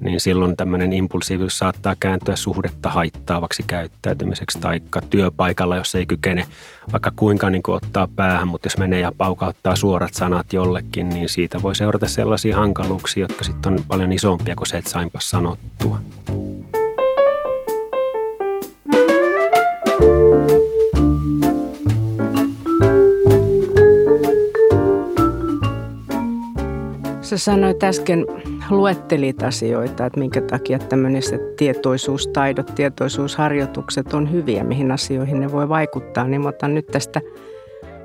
niin 0.00 0.20
silloin 0.20 0.56
tämmöinen 0.56 0.92
impulsiivisuus 0.92 1.58
saattaa 1.58 1.96
kääntyä 2.00 2.36
suhdetta 2.36 2.90
haittaavaksi 2.90 3.64
käyttäytymiseksi 3.66 4.58
tai 4.60 4.80
työpaikalla, 5.10 5.76
jos 5.76 5.94
ei 5.94 6.06
kykene 6.06 6.46
vaikka 6.92 7.12
kuinka 7.16 7.50
niin 7.50 7.62
kuin 7.62 7.76
ottaa 7.76 8.08
päähän, 8.16 8.48
mutta 8.48 8.66
jos 8.66 8.78
menee 8.78 9.00
ja 9.00 9.12
paukauttaa 9.18 9.76
suorat 9.76 10.14
sanat 10.14 10.52
jollekin, 10.52 11.08
niin 11.08 11.28
siitä 11.28 11.62
voi 11.62 11.74
seurata 11.74 12.08
sellaisia 12.08 12.56
hankaluuksia, 12.56 13.24
jotka 13.24 13.44
sitten 13.44 13.72
on 13.72 13.84
paljon 13.88 14.12
isompia 14.12 14.56
kuin 14.56 14.66
se, 14.66 14.78
että 14.78 14.90
sainpa 14.90 15.18
sanottua. 15.22 15.98
Sä 27.34 27.38
sanoit 27.38 27.84
äsken, 27.84 28.26
luettelit 28.70 29.42
asioita, 29.42 30.06
että 30.06 30.18
minkä 30.18 30.40
takia 30.40 30.78
tämmöiset 30.78 31.56
tietoisuustaidot, 31.56 32.74
tietoisuusharjoitukset 32.74 34.12
on 34.12 34.32
hyviä, 34.32 34.64
mihin 34.64 34.90
asioihin 34.90 35.40
ne 35.40 35.52
voi 35.52 35.68
vaikuttaa. 35.68 36.24
Niin 36.24 36.42
mä 36.42 36.48
otan 36.48 36.74
nyt 36.74 36.86
tästä 36.86 37.20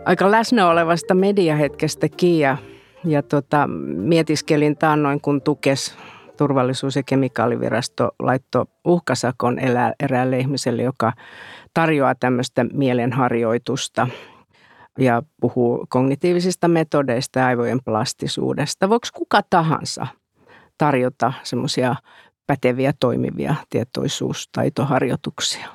aika 0.05 0.31
läsnä 0.31 0.69
olevasta 0.69 1.13
mediahetkestä 1.13 2.07
ja, 2.21 2.57
ja 3.05 3.23
tota, 3.23 3.67
mietiskelin 3.87 4.77
taannoin, 4.77 5.21
kun 5.21 5.41
tukes 5.41 5.95
turvallisuus- 6.37 6.95
ja 6.95 7.03
kemikaalivirasto 7.03 8.11
laittoi 8.19 8.65
uhkasakon 8.85 9.59
eräälle 9.99 10.39
ihmiselle, 10.39 10.83
joka 10.83 11.13
tarjoaa 11.73 12.15
tämmöistä 12.15 12.65
mielenharjoitusta– 12.73 14.07
ja 14.99 15.23
puhuu 15.41 15.85
kognitiivisista 15.89 16.67
metodeista 16.67 17.39
ja 17.39 17.45
aivojen 17.45 17.79
plastisuudesta. 17.85 18.89
Voiko 18.89 19.07
kuka 19.13 19.41
tahansa 19.49 20.07
tarjota 20.77 21.33
semmoisia 21.43 21.95
päteviä, 22.47 22.93
toimivia 22.99 23.55
tietoisuustaitoharjoituksia? 23.69 25.67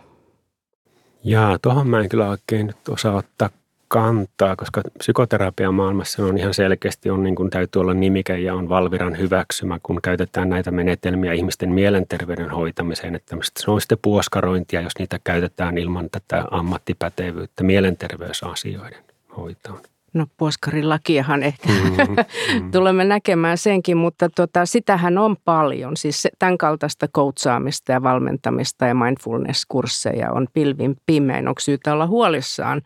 Jaa, 1.25 1.59
tuohon 1.59 1.89
mä 1.89 2.01
en 2.01 2.09
kyllä 2.09 2.29
oikein 2.29 2.75
osaa 2.89 3.17
ottaa 3.17 3.51
kantaa, 3.89 4.57
koska 4.57 4.83
psykoterapian 4.99 5.75
maailmassa 5.75 6.25
on 6.25 6.39
ihan 6.39 6.55
selkeästi, 6.55 7.11
on 7.11 7.23
niin 7.23 7.35
kuin 7.35 7.51
täytyy 7.51 7.81
olla 7.81 7.95
nimikä 7.95 8.37
ja 8.37 8.55
on 8.55 8.69
Valviran 8.69 9.19
hyväksymä, 9.19 9.79
kun 9.83 10.01
käytetään 10.03 10.49
näitä 10.49 10.71
menetelmiä 10.71 11.33
ihmisten 11.33 11.73
mielenterveyden 11.73 12.51
hoitamiseen. 12.51 13.15
Että 13.15 13.37
se 13.59 13.71
on 13.71 13.81
sitten 13.81 13.99
puoskarointia, 14.03 14.81
jos 14.81 14.93
niitä 14.99 15.19
käytetään 15.25 15.79
ilman 15.79 16.11
tätä 16.11 16.45
ammattipätevyyttä 16.51 17.65
mielenterveysasioiden 17.65 19.14
hoitoon. 19.37 19.81
No 20.15 20.27
puoskarilakiahan 20.37 21.43
ehkä 21.43 21.69
mm-hmm. 21.73 22.71
tulemme 22.71 23.05
näkemään 23.05 23.59
senkin, 23.59 23.97
mutta 23.97 24.29
tota, 24.29 24.67
sitähän 24.67 25.19
on 25.19 25.37
paljon. 25.45 25.97
Siis 25.97 26.23
se, 26.23 26.31
tämän 26.39 26.59
kaltaista 26.59 27.09
koutsaamista 27.13 27.93
ja 27.93 28.03
valmentamista 28.03 28.87
ja 28.87 28.95
mindfulness-kursseja 28.95 30.33
on 30.33 30.47
pilvin 30.53 30.97
pimein. 31.07 31.49
Onko 31.49 31.61
syytä 31.61 31.93
olla 31.93 32.07
huolissaan, 32.07 32.83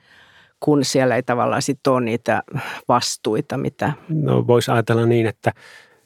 kun 0.61 0.85
siellä 0.85 1.17
ei 1.17 1.23
tavallaan 1.23 1.63
sit 1.63 1.87
ole 1.87 2.01
niitä 2.01 2.43
vastuita, 2.89 3.57
mitä... 3.57 3.93
No 4.09 4.47
voisi 4.47 4.71
ajatella 4.71 5.07
niin, 5.07 5.27
että 5.27 5.53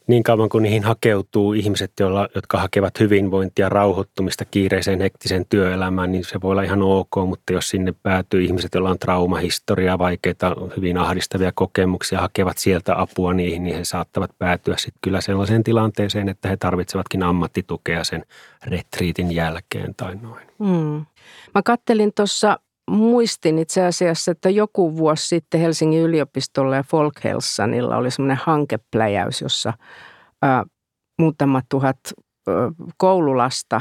niin 0.07 0.23
kauan 0.23 0.49
kuin 0.49 0.63
niihin 0.63 0.83
hakeutuu 0.83 1.53
ihmiset, 1.53 1.93
joilla, 2.01 2.29
jotka 2.35 2.59
hakevat 2.59 3.01
hyvinvointia, 3.01 3.69
rauhoittumista 3.69 4.45
kiireiseen 4.45 5.01
hektisen 5.01 5.47
työelämään, 5.49 6.13
niin 6.13 6.25
se 6.25 6.41
voi 6.41 6.51
olla 6.51 6.63
ihan 6.63 6.83
ok, 6.83 7.17
mutta 7.27 7.53
jos 7.53 7.69
sinne 7.69 7.95
päätyy 8.03 8.43
ihmiset, 8.43 8.75
joilla 8.75 8.91
on 8.91 8.99
traumahistoriaa, 8.99 9.99
vaikeita, 9.99 10.57
hyvin 10.77 10.99
ahdistavia 10.99 11.53
kokemuksia, 11.55 12.21
hakevat 12.21 12.59
sieltä 12.59 13.01
apua 13.01 13.35
niihin, 13.35 13.65
niin 13.65 13.77
he 13.77 13.85
saattavat 13.85 14.31
päätyä 14.39 14.77
sitten 14.77 15.01
kyllä 15.01 15.21
sellaiseen 15.21 15.65
tilanteeseen, 15.65 16.29
että 16.29 16.49
he 16.49 16.57
tarvitsevatkin 16.57 17.23
ammattitukea 17.23 18.05
sen 18.05 18.25
retriitin 18.67 19.33
jälkeen 19.33 19.95
tai 19.95 20.15
noin. 20.23 20.47
Hmm. 20.59 21.07
Mä 21.55 21.63
kattelin 21.65 22.13
tuossa 22.17 22.59
muistin 22.91 23.59
itse 23.59 23.87
asiassa, 23.87 24.31
että 24.31 24.51
joku 24.51 24.97
vuosi 24.97 25.27
sitten 25.27 25.61
Helsingin 25.61 26.03
yliopistolla 26.03 26.77
ja 26.77 26.83
Folkhälsanilla 26.83 27.97
oli 27.97 28.11
semmoinen 28.11 28.41
hankepläjäys, 28.43 29.41
jossa 29.41 29.73
ää, 30.43 30.65
muutama 31.19 31.63
tuhat 31.69 31.99
ää, 32.49 32.55
koululasta 32.97 33.81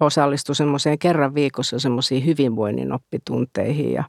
osallistui 0.00 0.54
semmoiseen 0.54 0.98
kerran 0.98 1.34
viikossa 1.34 1.78
semmoisiin 1.78 2.26
hyvinvoinnin 2.26 2.92
oppitunteihin 2.92 3.92
ja 3.92 4.04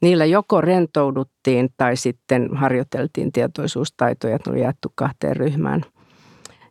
niillä 0.00 0.24
joko 0.24 0.60
rentouduttiin 0.60 1.68
tai 1.76 1.96
sitten 1.96 2.56
harjoiteltiin 2.56 3.32
tietoisuustaitoja, 3.32 4.36
että 4.36 4.50
oli 4.50 4.60
jaettu 4.60 4.92
kahteen 4.94 5.36
ryhmään. 5.36 5.82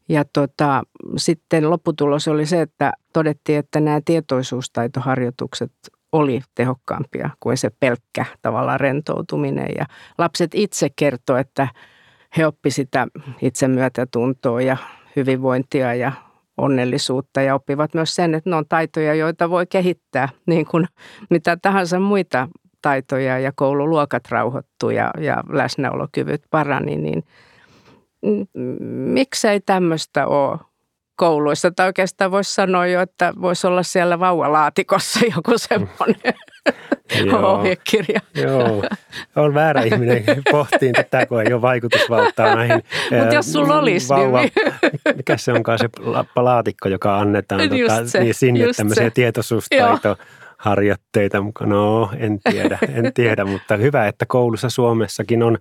Ja 0.10 0.26
tota, 0.34 0.84
sitten 1.18 1.70
lopputulos 1.70 2.28
oli 2.28 2.46
se, 2.46 2.62
että 2.62 2.94
todettiin, 3.14 3.60
että 3.60 3.80
nämä 3.80 4.02
tietoisuustaitoharjoitukset 4.06 5.72
oli 6.12 6.42
tehokkaampia 6.56 7.30
kuin 7.40 7.58
se 7.58 7.70
pelkkä 7.80 8.26
tavallaan 8.42 8.80
rentoutuminen. 8.80 9.70
Ja 9.78 9.86
lapset 10.18 10.52
itse 10.56 10.90
kertoo, 10.96 11.38
että 11.38 11.68
he 12.38 12.48
oppi 12.48 12.72
sitä 12.72 13.08
itsemyötätuntoa 13.42 14.62
ja 14.62 14.78
hyvinvointia 15.16 15.94
ja 15.94 16.12
onnellisuutta 16.58 17.42
ja 17.42 17.56
oppivat 17.56 17.94
myös 17.94 18.16
sen, 18.16 18.36
että 18.36 18.50
ne 18.50 18.56
on 18.56 18.66
taitoja, 18.70 19.14
joita 19.14 19.50
voi 19.50 19.66
kehittää 19.66 20.30
niin 20.46 20.66
kuin 20.66 20.88
mitä 21.30 21.58
tahansa 21.62 22.00
muita 22.00 22.48
taitoja 22.82 23.40
ja 23.40 23.52
koululuokat 23.56 24.24
rauhoittu 24.30 24.90
ja, 24.90 25.12
ja 25.20 25.44
läsnäolokyvyt 25.50 26.42
parani, 26.50 26.96
niin 26.96 27.24
miksei 28.90 29.60
tämmöistä 29.60 30.28
ole 30.28 30.60
kouluissa. 31.18 31.72
Tai 31.72 31.88
oikeastaan 31.88 32.32
voisi 32.32 32.54
sanoa 32.54 32.88
jo, 32.88 33.02
että 33.02 33.34
voisi 33.42 33.68
olla 33.68 33.84
siellä 33.84 34.20
vauvalaatikossa 34.20 35.20
joku 35.36 35.58
semmoinen 35.58 36.34
ohjekirja. 37.44 38.20
Joo, 38.36 38.84
on 39.36 39.54
väärä 39.54 39.82
ihminen 39.82 40.24
pohtiin 40.52 40.94
tätä, 40.94 41.26
kun 41.26 41.42
ei 41.42 41.54
ole 41.54 41.62
vaikutusvaltaa 41.62 42.56
näihin. 42.56 42.84
Mutta 43.20 43.36
jos 43.36 43.54
sulla 43.54 43.80
olisi, 43.80 44.14
niin 44.14 44.26
vauva, 44.26 44.42
niin... 44.42 44.52
Mikä 45.18 45.38
se 45.38 45.54
onkaan 45.54 45.80
se 45.80 45.90
laatikko, 46.36 46.90
joka 46.90 47.20
annetaan 47.20 47.70
tuota, 47.70 48.08
se, 48.08 48.20
niin 48.20 48.34
sinne 48.34 48.74
tämmöisiä 48.78 49.10
tietoisuustaito 49.10 50.18
harjoitteita 50.58 51.42
mukaan. 51.42 51.70
No, 51.70 52.10
en 52.18 52.40
tiedä, 52.52 52.80
en 52.94 53.14
tiedä, 53.14 53.46
mutta 53.46 53.78
hyvä, 53.78 54.08
että 54.08 54.26
koulussa 54.26 54.70
Suomessakin 54.70 55.44
on 55.44 55.58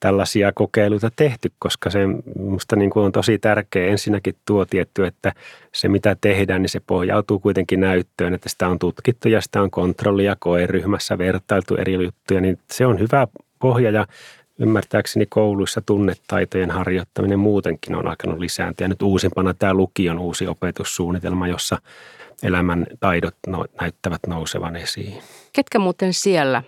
tällaisia 0.00 0.52
kokeiluita 0.54 1.10
tehty, 1.16 1.52
koska 1.58 1.90
se 1.90 2.06
minusta 2.38 2.76
niin 2.76 2.90
kuin 2.90 3.04
on 3.04 3.12
tosi 3.12 3.38
tärkeä 3.38 3.86
ensinnäkin 3.86 4.36
tuo 4.46 4.64
tietty, 4.64 5.06
että 5.06 5.32
se 5.72 5.88
mitä 5.88 6.16
tehdään, 6.20 6.62
niin 6.62 6.70
se 6.70 6.80
pohjautuu 6.86 7.38
kuitenkin 7.38 7.80
näyttöön, 7.80 8.34
että 8.34 8.48
sitä 8.48 8.68
on 8.68 8.78
tutkittu 8.78 9.28
ja 9.28 9.40
sitä 9.40 9.62
on 9.62 9.70
kontrolli- 9.70 10.24
ja 10.24 10.36
koeryhmässä 10.38 11.18
vertailtu 11.18 11.76
eri 11.76 11.94
juttuja, 11.94 12.40
niin 12.40 12.58
se 12.70 12.86
on 12.86 12.98
hyvä 12.98 13.26
pohja 13.58 13.90
ja 13.90 14.06
ymmärtääkseni 14.58 15.26
kouluissa 15.26 15.80
tunnetaitojen 15.86 16.70
harjoittaminen 16.70 17.38
muutenkin 17.38 17.94
on 17.94 18.08
alkanut 18.08 18.38
lisääntyä. 18.38 18.88
Nyt 18.88 19.02
uusimpana 19.02 19.54
tämä 19.54 19.74
lukion 19.74 20.18
uusi 20.18 20.46
opetussuunnitelma, 20.46 21.48
jossa 21.48 21.78
elämän 22.42 22.86
taidot 23.00 23.34
no, 23.46 23.64
näyttävät 23.80 24.20
nousevan 24.26 24.76
esiin. 24.76 25.22
Ketkä 25.52 25.78
muuten 25.78 26.12
siellä 26.12 26.62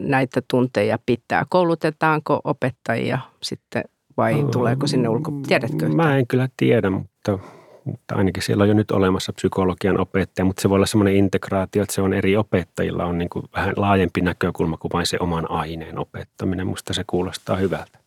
näitä 0.00 0.42
tunteja 0.50 0.98
pitää? 1.06 1.44
Koulutetaanko 1.48 2.40
opettajia 2.44 3.18
sitten 3.42 3.84
vai 4.16 4.46
tuleeko 4.52 4.86
sinne 4.86 5.08
ulko? 5.08 5.32
Tiedätkö? 5.48 5.88
Mä 5.88 6.16
en 6.16 6.26
kyllä 6.26 6.48
tiedä, 6.56 6.90
mutta, 6.90 7.38
mutta 7.84 8.14
ainakin 8.14 8.42
siellä 8.42 8.62
on 8.62 8.68
jo 8.68 8.74
nyt 8.74 8.90
olemassa 8.90 9.32
psykologian 9.32 10.00
opettaja, 10.00 10.44
mutta 10.44 10.62
se 10.62 10.68
voi 10.68 10.76
olla 10.76 10.86
semmoinen 10.86 11.16
integraatio, 11.16 11.82
että 11.82 11.94
se 11.94 12.02
on 12.02 12.14
eri 12.14 12.36
opettajilla 12.36 13.04
on 13.04 13.18
niin 13.18 13.30
kuin 13.30 13.44
vähän 13.56 13.74
laajempi 13.76 14.20
näkökulma 14.20 14.76
kuin 14.76 14.90
vain 14.92 15.06
se 15.06 15.16
oman 15.20 15.50
aineen 15.50 15.98
opettaminen. 15.98 16.66
Musta 16.66 16.94
se 16.94 17.04
kuulostaa 17.06 17.56
hyvältä. 17.56 17.98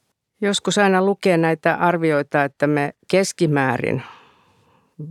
Joskus 0.41 0.77
aina 0.77 1.05
lukee 1.05 1.37
näitä 1.37 1.75
arvioita, 1.75 2.43
että 2.43 2.67
me 2.67 2.93
keskimäärin 3.11 4.03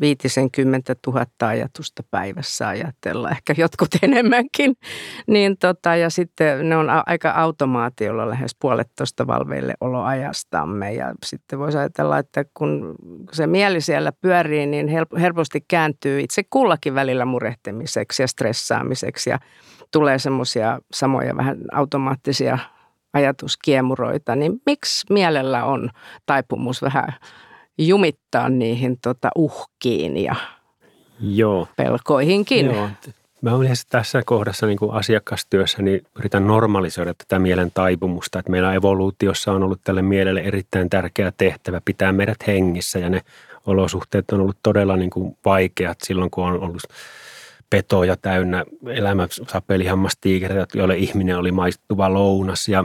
viitisenkymmentä 0.00 0.94
tuhatta 1.02 1.48
ajatusta 1.48 2.02
päivässä 2.10 2.68
ajatella, 2.68 3.30
ehkä 3.30 3.54
jotkut 3.56 3.88
enemmänkin. 4.02 4.76
Niin 5.26 5.58
tota, 5.58 5.96
ja 5.96 6.10
sitten 6.10 6.68
ne 6.68 6.76
on 6.76 6.86
aika 7.06 7.30
automaatiolla 7.30 8.28
lähes 8.30 8.56
puolet 8.60 8.88
tuosta 8.96 9.26
valveille 9.26 9.74
oloajastamme. 9.80 10.92
Ja 10.92 11.14
sitten 11.24 11.58
voisi 11.58 11.78
ajatella, 11.78 12.18
että 12.18 12.44
kun 12.54 12.94
se 13.32 13.46
mieli 13.46 13.80
siellä 13.80 14.12
pyörii, 14.20 14.66
niin 14.66 14.88
helposti 15.20 15.64
kääntyy 15.68 16.20
itse 16.20 16.42
kullakin 16.50 16.94
välillä 16.94 17.24
murehtimiseksi 17.24 18.22
ja 18.22 18.28
stressaamiseksi. 18.28 19.30
Ja 19.30 19.38
tulee 19.90 20.18
semmoisia 20.18 20.78
samoja 20.92 21.36
vähän 21.36 21.58
automaattisia 21.72 22.58
ajatuskiemuroita, 23.12 24.36
niin 24.36 24.60
miksi 24.66 25.06
mielellä 25.10 25.64
on 25.64 25.90
taipumus 26.26 26.82
vähän 26.82 27.14
jumittaa 27.86 28.48
niihin 28.48 28.98
tota 29.02 29.30
uhkiin 29.36 30.16
ja 30.16 30.34
Joo. 31.20 31.68
pelkoihinkin. 31.76 32.66
Joo. 32.66 32.88
Mä 33.42 33.54
olen 33.54 33.72
tässä 33.90 34.22
kohdassa 34.26 34.66
niin 34.66 34.78
kuin 34.78 34.92
asiakastyössä 34.92 35.82
niin 35.82 36.00
yritän 36.18 36.46
normalisoida 36.46 37.14
tätä 37.14 37.38
mielen 37.38 37.70
taipumusta, 37.74 38.38
että 38.38 38.50
meillä 38.50 38.74
evoluutiossa 38.74 39.52
on 39.52 39.62
ollut 39.62 39.80
tälle 39.84 40.02
mielelle 40.02 40.40
erittäin 40.40 40.90
tärkeä 40.90 41.32
tehtävä 41.36 41.80
pitää 41.84 42.12
meidät 42.12 42.46
hengissä 42.46 42.98
ja 42.98 43.10
ne 43.10 43.20
olosuhteet 43.66 44.30
on 44.32 44.40
ollut 44.40 44.56
todella 44.62 44.96
niin 44.96 45.10
kuin 45.10 45.36
vaikeat 45.44 45.98
silloin, 46.04 46.30
kun 46.30 46.44
on 46.44 46.60
ollut 46.60 46.82
petoja 47.70 48.16
täynnä 48.16 48.64
elämä 48.86 49.26
sapelihammastiikereitä, 49.30 50.78
joille 50.78 50.96
ihminen 50.96 51.38
oli 51.38 51.52
maistuva 51.52 52.12
lounas 52.12 52.68
ja 52.68 52.84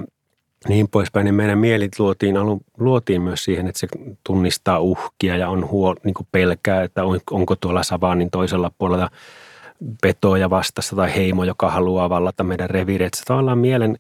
niin 0.68 0.88
poispäin, 0.88 1.26
niin 1.26 1.36
meidän 1.36 1.60
mielit 1.60 2.00
luotiin, 2.00 2.36
luotiin 2.78 3.22
myös 3.22 3.44
siihen, 3.44 3.68
että 3.68 3.80
se 3.80 3.88
tunnistaa 4.24 4.80
uhkia 4.80 5.38
ja 5.38 5.50
on 5.50 5.70
huol, 5.70 5.96
niin 6.04 6.14
kuin 6.14 6.28
pelkää, 6.32 6.84
että 6.84 7.04
on, 7.04 7.20
onko 7.32 7.56
tuolla 7.56 7.84
savanin 7.84 8.32
toisella 8.32 8.72
puolella 8.78 9.10
petoja 10.02 10.50
vastassa 10.50 10.96
tai 10.96 11.16
heimo, 11.16 11.44
joka 11.44 11.72
haluaa 11.72 12.10
vallata 12.10 12.44
meidän 12.44 12.70
reviirit. 12.70 13.14
Se 13.14 13.26
tavallaan 13.26 13.58
mielen 13.58 13.98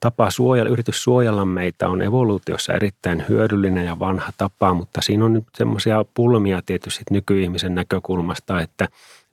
tapa 0.00 0.30
suojella, 0.30 0.70
yritys 0.70 1.02
suojella 1.02 1.44
meitä 1.44 1.88
on 1.88 2.02
evoluutiossa 2.02 2.72
erittäin 2.72 3.24
hyödyllinen 3.28 3.86
ja 3.86 3.98
vanha 3.98 4.32
tapa, 4.36 4.74
mutta 4.74 5.00
siinä 5.02 5.24
on 5.24 5.32
nyt 5.32 5.44
semmoisia 5.54 6.04
pulmia 6.14 6.62
tietysti 6.66 7.04
nykyihmisen 7.10 7.74
näkökulmasta, 7.74 8.60
että 8.60 8.88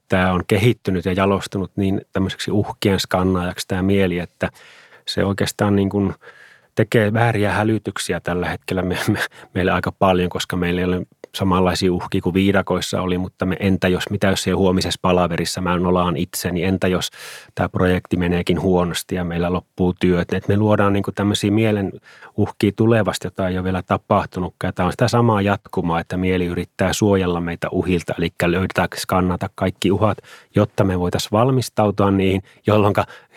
tämä 0.10 0.34
on 0.34 0.43
kehittynyt 0.48 1.05
ja 1.05 1.13
jalostunut 1.13 1.72
niin 1.75 2.01
tämmöiseksi 2.13 2.51
uhkien 2.51 3.00
skannaajaksi 3.00 3.67
tämä 3.67 3.81
mieli, 3.81 4.19
että 4.19 4.50
se 5.07 5.25
oikeastaan 5.25 5.75
niin 5.75 5.89
kuin– 5.89 6.13
tekee 6.75 7.13
vääriä 7.13 7.51
hälytyksiä 7.51 8.20
tällä 8.20 8.50
hetkellä 8.50 8.82
me, 8.82 8.98
me, 9.12 9.20
meille 9.53 9.72
aika 9.72 9.91
paljon, 9.91 10.29
koska 10.29 10.55
meillä 10.55 10.82
ei 10.82 10.86
ole 10.86 11.01
samanlaisia 11.36 11.94
uhkia 11.94 12.22
kuin 12.22 12.34
viidakoissa 12.34 13.01
oli, 13.01 13.18
mutta 13.18 13.46
me, 13.46 13.58
entä 13.60 13.88
jos, 13.88 14.10
mitä 14.10 14.27
jos 14.27 14.44
siellä 14.44 14.58
huomisessa 14.58 15.00
palaverissa 15.01 15.62
mä 15.62 15.77
nolaan 15.77 16.18
itseni, 16.18 16.54
niin 16.54 16.68
entä 16.68 16.88
jos 16.88 17.10
tämä 17.56 17.70
projekti 17.70 18.18
meneekin 18.18 18.62
huonosti 18.62 19.15
ja 19.15 19.24
meillä 19.24 19.54
loppuu 19.54 19.94
työt. 20.00 20.34
Et 20.34 20.48
me 20.48 20.58
luodaan 20.58 20.94
niin 20.94 21.04
kuin 21.04 21.15
tämmöisiä 21.15 21.51
mielen 21.51 21.92
uhkia 22.38 22.72
tulevasti, 22.75 23.27
jota 23.27 23.48
ei 23.48 23.58
ole 23.58 23.63
vielä 23.63 23.82
tapahtunutkaan. 23.82 24.74
Tämä 24.74 24.86
on 24.86 24.94
sitä 24.94 25.08
samaa 25.08 25.42
jatkumaa, 25.42 26.00
että 26.00 26.18
mieli 26.18 26.46
yrittää 26.46 26.93
suojella 26.93 27.41
meitä 27.41 27.67
uhilta, 27.71 28.13
eli 28.17 28.30
löydetään 28.45 28.88
skannata 28.95 29.50
kaikki 29.56 29.91
uhat, 29.91 30.17
jotta 30.56 30.84
me 30.84 31.00
voitaisiin 31.00 31.32
valmistautua 31.32 32.12
niihin, 32.12 32.41
jolloin 32.67 32.93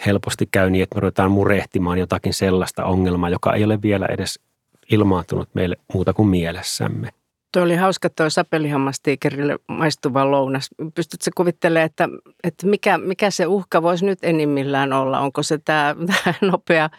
helposti 0.07 0.49
käy 0.51 0.71
niin, 0.71 0.83
että 0.83 0.95
me 0.95 1.01
ruvetaan 1.01 1.31
murehtimaan 1.31 1.99
jotakin 1.99 2.35
sellaista 2.35 2.85
ongelmaa, 2.85 3.31
joka 3.31 3.55
ei 3.55 3.65
ole 3.65 3.83
vielä 3.83 4.07
edes 4.07 4.41
ilmaantunut 4.93 5.49
meille 5.55 5.77
muuta 5.95 6.13
kuin 6.13 6.29
mielessämme. 6.29 7.09
Tuo 7.53 7.63
oli 7.63 7.77
hauska 7.77 8.09
tuo 8.11 8.31
sapelihammastiikerille 8.31 9.59
maistuva 9.69 10.31
lounas. 10.31 10.69
Pystytkö 10.95 11.31
kuvittelemaan, 11.37 11.87
että, 11.87 12.09
että 12.45 12.67
mikä, 12.67 12.99
mikä 12.99 13.31
se 13.31 13.47
uhka 13.47 13.83
voisi 13.83 14.07
nyt 14.07 14.19
enimmillään 14.23 14.93
olla? 14.93 15.21
Onko 15.21 15.43
se 15.43 15.59
tämä, 15.59 15.97
tämä 16.25 16.35
nopea, 16.43 16.91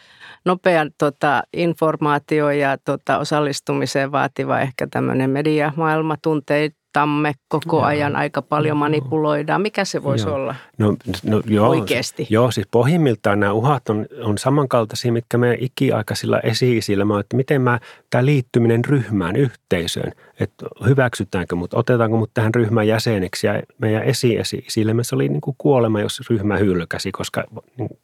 nopea 0.45 0.85
tota, 0.97 1.43
informaatio 1.53 2.49
ja 2.49 2.77
tota, 2.77 3.17
osallistumiseen 3.17 4.11
vaativa 4.11 4.59
ehkä 4.59 4.87
tämmöinen 4.91 5.29
mediamaailma, 5.29 6.15
tunteet, 6.21 6.75
tamme 6.93 7.33
koko 7.47 7.77
joo. 7.77 7.85
ajan 7.85 8.15
aika 8.15 8.41
paljon 8.41 8.77
manipuloidaan. 8.77 9.61
Mikä 9.61 9.85
se 9.85 10.03
voisi 10.03 10.27
joo. 10.27 10.35
olla 10.35 10.55
no, 10.77 10.95
no, 11.23 11.41
joo, 11.45 11.69
oikeasti? 11.69 12.27
Joo, 12.29 12.51
siis 12.51 12.67
pohjimmiltaan 12.71 13.39
nämä 13.39 13.51
uhat 13.53 13.89
on, 13.89 14.05
on 14.23 14.37
samankaltaisia, 14.37 15.11
mitkä 15.11 15.37
meidän 15.37 15.57
ikiaikaisilla 15.59 16.39
esi-isillä, 16.39 17.19
että 17.19 17.35
miten 17.35 17.61
mä, 17.61 17.79
tämä 18.09 18.25
liittyminen 18.25 18.85
ryhmään, 18.85 19.35
yhteisöön, 19.35 20.11
että 20.39 20.65
hyväksytäänkö 20.85 21.55
mut, 21.55 21.73
otetaanko 21.73 22.17
mut 22.17 22.31
tähän 22.33 22.55
ryhmän 22.55 22.87
jäseneksi 22.87 23.47
ja 23.47 23.61
meidän 23.77 24.03
esi-esi-isille 24.03 24.95
se 25.01 25.15
oli 25.15 25.29
niin 25.29 25.41
kuin 25.41 25.55
kuolema, 25.57 26.01
jos 26.01 26.29
ryhmä 26.29 26.57
hylkäsi, 26.57 27.11
koska, 27.11 27.43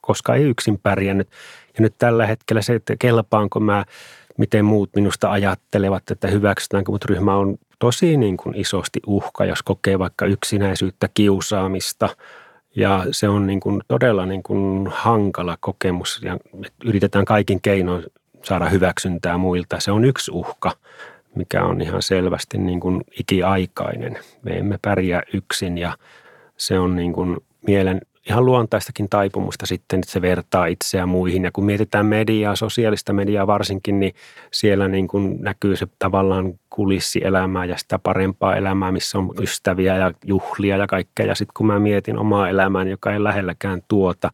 koska 0.01 0.35
ei 0.35 0.43
yksin 0.43 0.79
pärjännyt. 0.83 1.27
Ja 1.77 1.81
nyt 1.81 1.95
tällä 1.97 2.25
hetkellä 2.25 2.61
se, 2.61 2.75
että 2.75 2.95
kelpaanko 2.99 3.59
mä 3.59 3.85
miten 4.37 4.65
muut 4.65 4.89
minusta 4.95 5.31
ajattelevat, 5.31 6.11
että 6.11 6.27
hyväksytäänkö, 6.27 6.91
mutta 6.91 7.07
ryhmä 7.09 7.35
on 7.35 7.57
tosi 7.79 8.17
niin 8.17 8.37
kuin 8.37 8.55
isosti 8.55 8.99
uhka, 9.07 9.45
jos 9.45 9.63
kokee 9.63 9.99
vaikka 9.99 10.25
yksinäisyyttä, 10.25 11.09
kiusaamista. 11.13 12.09
Ja 12.75 13.05
se 13.11 13.29
on 13.29 13.47
niin 13.47 13.59
kuin 13.59 13.81
todella 13.87 14.25
niin 14.25 14.43
kuin 14.43 14.87
hankala 14.91 15.57
kokemus 15.59 16.21
ja 16.23 16.37
yritetään 16.85 17.25
kaikin 17.25 17.61
keinoin 17.61 18.03
saada 18.43 18.69
hyväksyntää 18.69 19.37
muilta. 19.37 19.79
Se 19.79 19.91
on 19.91 20.05
yksi 20.05 20.31
uhka, 20.31 20.71
mikä 21.35 21.63
on 21.63 21.81
ihan 21.81 22.01
selvästi 22.01 22.57
niin 22.57 22.79
kuin 22.79 23.01
ikiaikainen. 23.19 24.19
Me 24.43 24.51
emme 24.51 24.79
pärjää 24.81 25.21
yksin 25.33 25.77
ja 25.77 25.97
se 26.57 26.79
on 26.79 26.95
niin 26.95 27.13
kuin 27.13 27.37
mielen 27.67 28.01
ihan 28.29 28.45
luontaistakin 28.45 29.09
taipumusta 29.09 29.65
sitten, 29.65 29.99
että 29.99 30.11
se 30.11 30.21
vertaa 30.21 30.65
itseä 30.65 31.05
muihin. 31.05 31.43
Ja 31.43 31.51
kun 31.51 31.65
mietitään 31.65 32.05
mediaa, 32.05 32.55
sosiaalista 32.55 33.13
mediaa 33.13 33.47
varsinkin, 33.47 33.99
niin 33.99 34.13
siellä 34.51 34.87
niin 34.87 35.07
kuin 35.07 35.37
näkyy 35.41 35.75
se 35.75 35.87
tavallaan 35.99 36.53
kulissielämää 36.69 37.65
ja 37.65 37.77
sitä 37.77 37.99
parempaa 37.99 38.55
elämää, 38.55 38.91
missä 38.91 39.17
on 39.17 39.33
ystäviä 39.41 39.97
ja 39.97 40.11
juhlia 40.25 40.77
ja 40.77 40.87
kaikkea. 40.87 41.25
Ja 41.25 41.35
sitten 41.35 41.53
kun 41.57 41.67
mä 41.67 41.79
mietin 41.79 42.17
omaa 42.17 42.49
elämääni, 42.49 42.91
joka 42.91 43.13
ei 43.13 43.23
lähelläkään 43.23 43.81
tuota, 43.87 44.31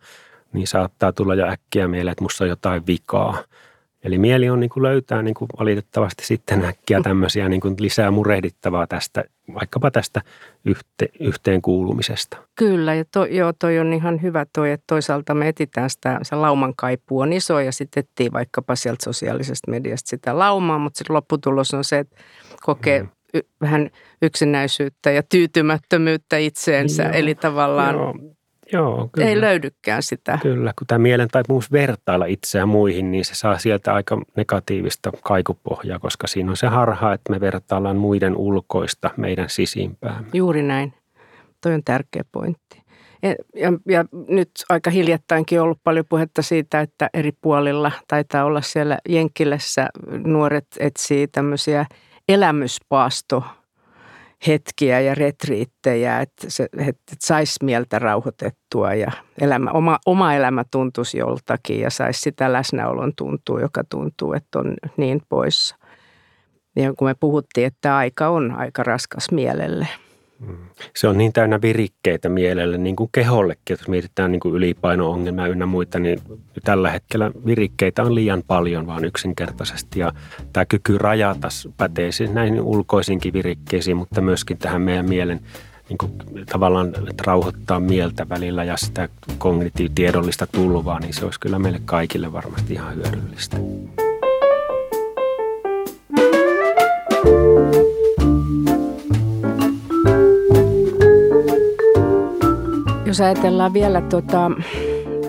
niin 0.54 0.68
saattaa 0.68 1.12
tulla 1.12 1.36
jo 1.36 1.48
äkkiä 1.48 1.88
mieleen, 1.88 2.12
että 2.12 2.24
musta 2.24 2.44
on 2.44 2.50
jotain 2.50 2.88
vikaa. 2.88 3.44
Eli 4.04 4.18
mieli 4.18 4.50
on 4.50 4.60
niin 4.60 4.70
kuin 4.70 4.84
löytää 4.84 5.22
niin 5.22 5.34
kuin 5.34 5.50
valitettavasti 5.60 6.26
sitten 6.26 6.66
äkkiä 6.66 7.02
tämmöisiä 7.02 7.50
niin 7.50 7.62
kuin 7.62 7.76
lisää 7.80 8.12
murehdittavaa 8.12 8.88
tästä, 8.88 9.24
vaikkapa 9.54 9.92
tästä 9.92 10.22
yhte, 10.66 11.10
yhteenkuulumisesta. 11.20 12.38
Kyllä, 12.56 12.94
ja 12.94 13.06
to, 13.12 13.26
joo, 13.26 13.54
toi 13.60 13.80
on 13.80 13.94
ihan 13.94 14.22
hyvä 14.22 14.46
toi, 14.54 14.72
että 14.72 14.84
toisaalta 14.88 15.34
me 15.34 15.48
etsitään 15.48 15.90
sitä, 15.90 16.20
se 16.22 16.36
lauman 16.36 16.74
kaipuu 16.76 17.20
on 17.20 17.34
iso 17.34 17.60
ja 17.60 17.72
sitten 17.72 18.04
etsii 18.04 18.32
vaikkapa 18.32 18.76
sieltä 18.76 19.04
sosiaalisesta 19.04 19.72
mediasta 19.72 20.10
sitä 20.10 20.40
laumaa, 20.40 20.80
mutta 20.80 20.98
sitten 20.98 21.16
lopputulos 21.16 21.74
on 21.74 21.84
se, 21.84 22.00
että 22.00 22.16
kokee 22.62 23.04
mm. 23.04 23.10
y, 23.34 23.40
vähän 23.62 23.90
yksinäisyyttä 24.22 25.12
ja 25.12 25.24
tyytymättömyyttä 25.24 26.38
itseensä, 26.38 27.04
joo, 27.04 27.12
eli 27.14 27.36
tavallaan... 27.36 27.96
Joo 27.96 28.16
Joo, 28.74 29.10
kyllä. 29.12 29.28
Ei 29.28 29.42
löydykään 29.42 30.04
sitä. 30.04 30.40
Kyllä, 30.42 30.74
kun 30.78 30.88
tämä 30.88 31.00
mielen 31.00 31.28
taipumus 31.28 31.72
vertailla 31.72 32.26
itseään 32.26 32.70
muihin, 32.70 33.12
niin 33.12 33.26
se 33.26 33.36
saa 33.36 33.58
sieltä 33.58 33.94
aika 33.94 34.22
negatiivista 34.38 35.12
kaikupohjaa, 35.24 36.00
koska 36.00 36.28
siinä 36.28 36.50
on 36.52 36.58
se 36.58 36.68
harha, 36.68 37.14
että 37.14 37.32
me 37.32 37.40
vertaillaan 37.40 37.98
muiden 37.98 38.36
ulkoista 38.36 39.10
meidän 39.18 39.50
sisimpään. 39.50 40.26
Juuri 40.34 40.64
näin. 40.64 40.94
Toi 41.62 41.74
on 41.74 41.84
tärkeä 41.84 42.24
pointti. 42.32 42.82
Ja, 43.24 43.36
ja, 43.56 43.74
ja 43.88 44.06
nyt 44.28 44.52
aika 44.70 44.90
hiljattainkin 44.90 45.60
on 45.60 45.64
ollut 45.64 45.84
paljon 45.84 46.06
puhetta 46.10 46.42
siitä, 46.42 46.82
että 46.82 47.10
eri 47.14 47.32
puolilla 47.42 47.92
taitaa 48.08 48.46
olla 48.46 48.62
siellä 48.62 48.98
Jenkkilässä 49.10 49.90
nuoret 50.26 50.68
etsii 50.80 51.28
tämmöisiä 51.28 51.86
elämyspaasto 52.30 53.44
hetkiä 54.48 55.00
ja 55.00 55.16
retriittejä, 55.16 56.20
että, 56.20 56.50
se, 56.50 56.64
että 56.64 57.16
saisi 57.20 57.66
mieltä 57.66 58.00
rauhoitettua 58.00 58.94
ja 58.94 59.12
elämä, 59.42 59.72
oma, 59.72 60.00
oma 60.06 60.34
elämä 60.34 60.64
tuntuisi 60.72 61.18
joltakin 61.18 61.80
ja 61.80 61.90
saisi 61.90 62.20
sitä 62.22 62.54
läsnäolon 62.54 63.14
tuntua, 63.16 63.62
joka 63.62 63.84
tuntuu, 63.84 64.34
että 64.34 64.60
on 64.60 64.74
niin 64.98 65.22
poissa. 65.30 65.76
Ja 66.76 66.94
kun 66.94 67.08
me 67.08 67.16
puhuttiin, 67.20 67.68
että 67.68 67.98
aika 67.98 68.28
on 68.28 68.52
aika 68.52 68.84
raskas 68.84 69.32
mielelle. 69.32 69.88
Mm. 70.48 70.58
Se 70.96 71.08
on 71.08 71.18
niin 71.18 71.34
täynnä 71.34 71.62
virikkeitä 71.62 72.30
mielelle, 72.30 72.78
niin 72.78 72.96
kuin 72.96 73.10
kehollekin. 73.12 73.62
Jos 73.70 73.88
mietitään 73.88 74.32
niin 74.32 74.40
kuin 74.40 74.56
ylipaino-ongelmia 74.56 75.48
ynnä 75.48 75.66
muita, 75.66 76.00
niin 76.00 76.22
tällä 76.64 76.92
hetkellä 76.92 77.32
virikkeitä 77.46 78.04
on 78.04 78.16
liian 78.16 78.44
paljon 78.48 78.88
vaan 78.88 79.06
yksinkertaisesti. 79.06 80.00
Ja 80.00 80.12
tämä 80.54 80.66
kyky 80.66 80.98
rajata 80.98 81.48
pätee 81.78 82.12
siis 82.12 82.32
näihin 82.32 82.62
ulkoisinkin 82.62 83.34
virikkeisiin, 83.34 83.98
mutta 83.98 84.22
myöskin 84.22 84.58
tähän 84.58 84.82
meidän 84.82 85.10
mielen 85.10 85.40
niin 85.90 85.98
kuin 85.98 86.12
tavallaan 86.52 86.88
että 86.88 87.24
rauhoittaa 87.26 87.80
mieltä 87.80 88.30
välillä 88.30 88.64
ja 88.64 88.78
sitä 88.78 89.10
kognitiivitiedollista 89.38 90.48
tulvaa, 90.48 91.00
niin 91.00 91.14
se 91.14 91.26
olisi 91.26 91.40
kyllä 91.40 91.60
meille 91.60 91.82
kaikille 91.86 92.34
varmasti 92.34 92.74
ihan 92.74 92.96
hyödyllistä. 92.96 93.58
Jos 103.12 103.22
ajatellaan 103.22 103.74
vielä 103.74 104.02
tuota 104.02 104.52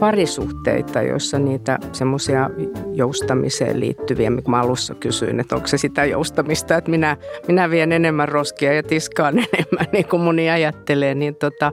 parisuhteita, 0.01 1.03
joissa 1.03 1.39
niitä 1.39 1.79
semmoisia 1.93 2.51
joustamiseen 2.93 3.81
liittyviä, 3.81 4.31
mikä 4.31 4.51
mä 4.51 4.61
alussa 4.61 4.95
kysyin, 4.95 5.41
että 5.41 5.55
onko 5.55 5.67
se 5.67 5.79
sitä 5.79 6.05
joustamista, 6.05 6.77
että 6.77 6.91
minä, 6.91 7.17
minä 7.49 7.71
vien 7.71 7.93
enemmän 7.93 8.29
roskia 8.29 8.73
ja 8.73 8.83
tiskaan 8.83 9.39
enemmän, 9.39 9.87
niin 9.93 10.09
kuin 10.09 10.23
moni 10.23 10.51
ajattelee, 10.51 11.15
niin 11.15 11.35
tota, 11.35 11.73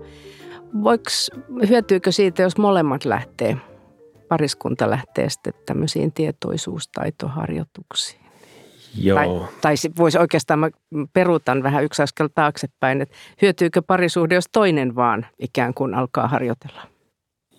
voiks, 0.84 1.32
hyötyykö 1.70 2.12
siitä, 2.12 2.42
jos 2.42 2.58
molemmat 2.58 3.06
lähtee, 3.06 3.58
pariskunta 4.30 4.90
lähtee 4.90 5.30
sitten 5.30 5.54
tämmöisiin 5.66 6.14
tietoisuustaitoharjoituksiin? 6.14 8.29
Joo. 8.98 9.16
Tai, 9.16 9.50
tai 9.62 9.76
voisi 9.98 10.18
oikeastaan, 10.18 10.60
mä 10.60 10.70
peruutan 11.14 11.64
vähän 11.64 11.84
yksi 11.84 12.02
askel 12.02 12.30
taaksepäin, 12.36 13.02
että 13.02 13.16
hyötyykö 13.42 13.82
parisuhde, 13.82 14.36
jos 14.36 14.50
toinen 14.52 14.96
vaan 14.96 15.26
ikään 15.40 15.74
kuin 15.74 15.94
alkaa 15.94 16.28
harjoitella? 16.28 16.82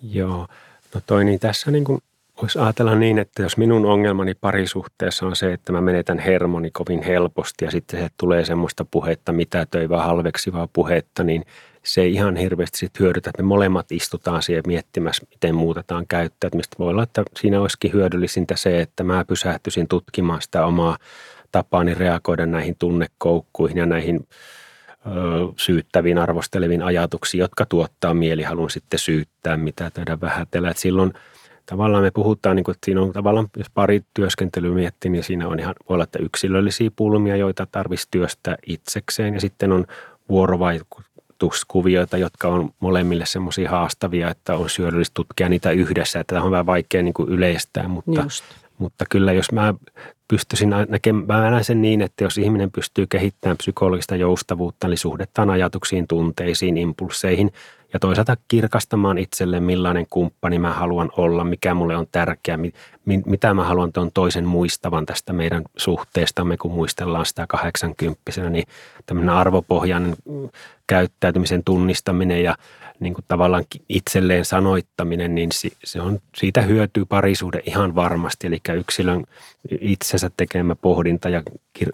Joo, 0.03 0.47
no 0.95 1.01
toi 1.05 1.25
niin 1.25 1.39
tässä 1.39 1.71
niin 1.71 1.83
kuin 1.83 2.01
voisi 2.41 2.59
ajatella 2.59 2.95
niin, 2.95 3.19
että 3.19 3.41
jos 3.41 3.57
minun 3.57 3.85
ongelmani 3.85 4.33
parisuhteessa 4.33 5.25
on 5.25 5.35
se, 5.35 5.53
että 5.53 5.71
mä 5.71 5.81
menetän 5.81 6.19
hermoni 6.19 6.71
kovin 6.71 7.03
helposti 7.03 7.65
ja 7.65 7.71
sitten 7.71 7.99
se 7.99 8.07
tulee 8.17 8.45
semmoista 8.45 8.85
puhetta, 8.85 9.31
mitä 9.31 9.65
töivää 9.65 10.03
halveksivaa 10.03 10.67
puhetta, 10.73 11.23
niin 11.23 11.45
se 11.83 12.01
ei 12.01 12.13
ihan 12.13 12.35
hirveästi 12.35 12.77
sit 12.77 12.99
hyödytä, 12.99 13.29
että 13.29 13.43
me 13.43 13.47
molemmat 13.47 13.91
istutaan 13.91 14.41
siihen 14.41 14.63
miettimässä, 14.67 15.25
miten 15.29 15.55
muutetaan 15.55 16.07
käyttäytymistä. 16.07 16.75
Voi 16.79 16.89
olla, 16.89 17.03
että 17.03 17.23
siinä 17.39 17.61
olisikin 17.61 17.93
hyödyllisintä 17.93 18.55
se, 18.55 18.81
että 18.81 19.03
mä 19.03 19.25
pysähtyisin 19.25 19.87
tutkimaan 19.87 20.41
sitä 20.41 20.65
omaa 20.65 20.97
tapaani 21.51 21.93
reagoida 21.93 22.45
näihin 22.45 22.75
tunnekoukkuihin 22.79 23.77
ja 23.77 23.85
näihin 23.85 24.27
syyttäviin, 25.57 26.17
arvosteleviin 26.17 26.83
ajatuksiin, 26.83 27.39
jotka 27.39 27.65
tuottaa 27.65 28.13
mielihalun 28.13 28.69
sitten 28.69 28.99
syyttää, 28.99 29.57
mitä 29.57 29.91
tehdä 29.93 30.21
vähätellä. 30.21 30.69
Että 30.69 30.81
silloin 30.81 31.13
tavallaan 31.65 32.03
me 32.03 32.11
puhutaan, 32.11 32.55
niin 32.55 32.63
kuin, 32.63 32.75
että 32.75 32.85
siinä 32.85 33.01
on 33.01 33.13
tavallaan, 33.13 33.47
jos 33.57 33.69
pari 33.73 34.01
työskentelyä 34.13 34.73
miettii, 34.75 35.11
niin 35.11 35.23
siinä 35.23 35.47
on 35.47 35.59
ihan, 35.59 35.75
voi 35.89 35.93
olla, 35.95 36.03
että 36.03 36.19
yksilöllisiä 36.19 36.91
pulmia, 36.95 37.35
joita 37.35 37.67
tarvitsisi 37.71 38.07
työstää 38.11 38.55
itsekseen 38.67 39.33
ja 39.33 39.41
sitten 39.41 39.71
on 39.71 39.85
vuorovaikutuskuvioita, 41.41 42.17
jotka 42.17 42.47
on 42.47 42.69
molemmille 42.79 43.25
semmoisia 43.25 43.69
haastavia, 43.69 44.29
että 44.29 44.55
on 44.55 44.69
syödyllistä 44.69 45.13
tutkia 45.13 45.49
niitä 45.49 45.71
yhdessä, 45.71 46.19
että 46.19 46.35
tämä 46.35 46.45
on 46.45 46.51
vähän 46.51 46.65
vaikea 46.65 47.03
niin 47.03 47.13
kuin 47.13 47.29
yleistää, 47.29 47.87
mutta, 47.87 48.25
mutta 48.77 49.05
kyllä 49.09 49.33
jos 49.33 49.51
mä 49.51 49.73
pystyisin 50.27 50.69
näkemään, 50.89 51.25
mä 51.27 51.49
näen 51.49 51.63
sen 51.63 51.81
niin, 51.81 52.01
että 52.01 52.23
jos 52.23 52.37
ihminen 52.37 52.71
pystyy 52.71 53.07
kehittämään 53.07 53.57
psykologista 53.57 54.15
joustavuutta, 54.15 54.87
eli 54.87 54.97
suhdettaan 54.97 55.49
ajatuksiin, 55.49 56.07
tunteisiin, 56.07 56.77
impulseihin 56.77 57.51
ja 57.93 57.99
toisaalta 57.99 58.37
kirkastamaan 58.47 59.17
itselle, 59.17 59.59
millainen 59.59 60.05
kumppani 60.09 60.59
mä 60.59 60.73
haluan 60.73 61.09
olla, 61.17 61.43
mikä 61.43 61.73
mulle 61.73 61.97
on 61.97 62.07
tärkeää, 62.11 62.59
mitä 63.05 63.53
mä 63.53 63.63
haluan 63.63 63.91
tuon 63.93 64.11
toisen 64.13 64.45
muistavan 64.45 65.05
tästä 65.05 65.33
meidän 65.33 65.63
suhteestamme, 65.77 66.57
kun 66.57 66.71
muistellaan 66.71 67.25
sitä 67.25 67.47
80 67.47 68.21
niin 68.49 68.67
tämmöinen 69.05 69.35
arvopohjainen 69.35 70.15
käyttäytymisen 70.87 71.63
tunnistaminen 71.63 72.43
ja 72.43 72.55
niin 72.99 73.13
kuin 73.13 73.25
tavallaan 73.27 73.63
itselleen 73.89 74.45
sanoittaminen, 74.45 75.35
niin 75.35 75.49
se 75.83 76.01
on, 76.01 76.19
siitä 76.35 76.61
hyötyy 76.61 77.05
parisuhde 77.05 77.61
ihan 77.65 77.95
varmasti. 77.95 78.47
Eli 78.47 78.61
yksilön 78.77 79.23
itsensä 79.81 80.31
tekemä 80.37 80.75
pohdinta 80.75 81.29
ja 81.29 81.43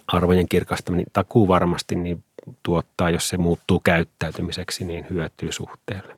arvojen 0.06 0.48
kirkastaminen 0.48 1.06
takuu 1.12 1.48
varmasti 1.48 1.96
niin 1.96 2.24
tuottaa, 2.62 3.10
jos 3.10 3.28
se 3.28 3.36
muuttuu 3.36 3.80
käyttäytymiseksi, 3.80 4.84
niin 4.84 5.06
hyötyy 5.10 5.52
suhteelle. 5.52 6.17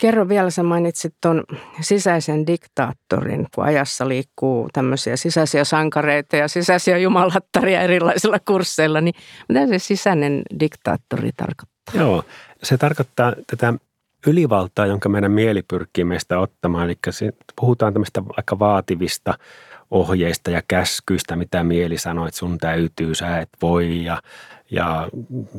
Kerro 0.00 0.28
vielä, 0.28 0.50
sä 0.50 0.62
mainitsit 0.62 1.14
tuon 1.22 1.44
sisäisen 1.80 2.46
diktaattorin, 2.46 3.46
kun 3.54 3.64
ajassa 3.64 4.08
liikkuu 4.08 4.68
tämmöisiä 4.72 5.16
sisäisiä 5.16 5.64
sankareita 5.64 6.36
ja 6.36 6.48
sisäisiä 6.48 6.98
jumalattaria 6.98 7.80
erilaisilla 7.80 8.38
kursseilla, 8.38 9.00
niin 9.00 9.14
mitä 9.48 9.66
se 9.66 9.78
sisäinen 9.78 10.42
diktaattori 10.60 11.30
tarkoittaa? 11.36 11.94
Joo, 11.94 12.24
se 12.62 12.78
tarkoittaa 12.78 13.32
tätä 13.46 13.74
ylivaltaa, 14.26 14.86
jonka 14.86 15.08
meidän 15.08 15.32
mieli 15.32 15.62
pyrkii 15.62 16.04
meistä 16.04 16.38
ottamaan. 16.38 16.84
Eli 16.84 16.98
puhutaan 17.60 17.92
tämmöistä 17.92 18.22
aika 18.36 18.58
vaativista 18.58 19.38
ohjeista 19.90 20.50
ja 20.50 20.62
käskyistä, 20.68 21.36
mitä 21.36 21.64
mieli 21.64 21.98
sanoo, 21.98 22.26
että 22.26 22.38
sun 22.38 22.58
täytyy, 22.58 23.14
sä 23.14 23.38
et 23.38 23.48
voi 23.62 24.04
ja, 24.04 24.22
ja 24.70 25.08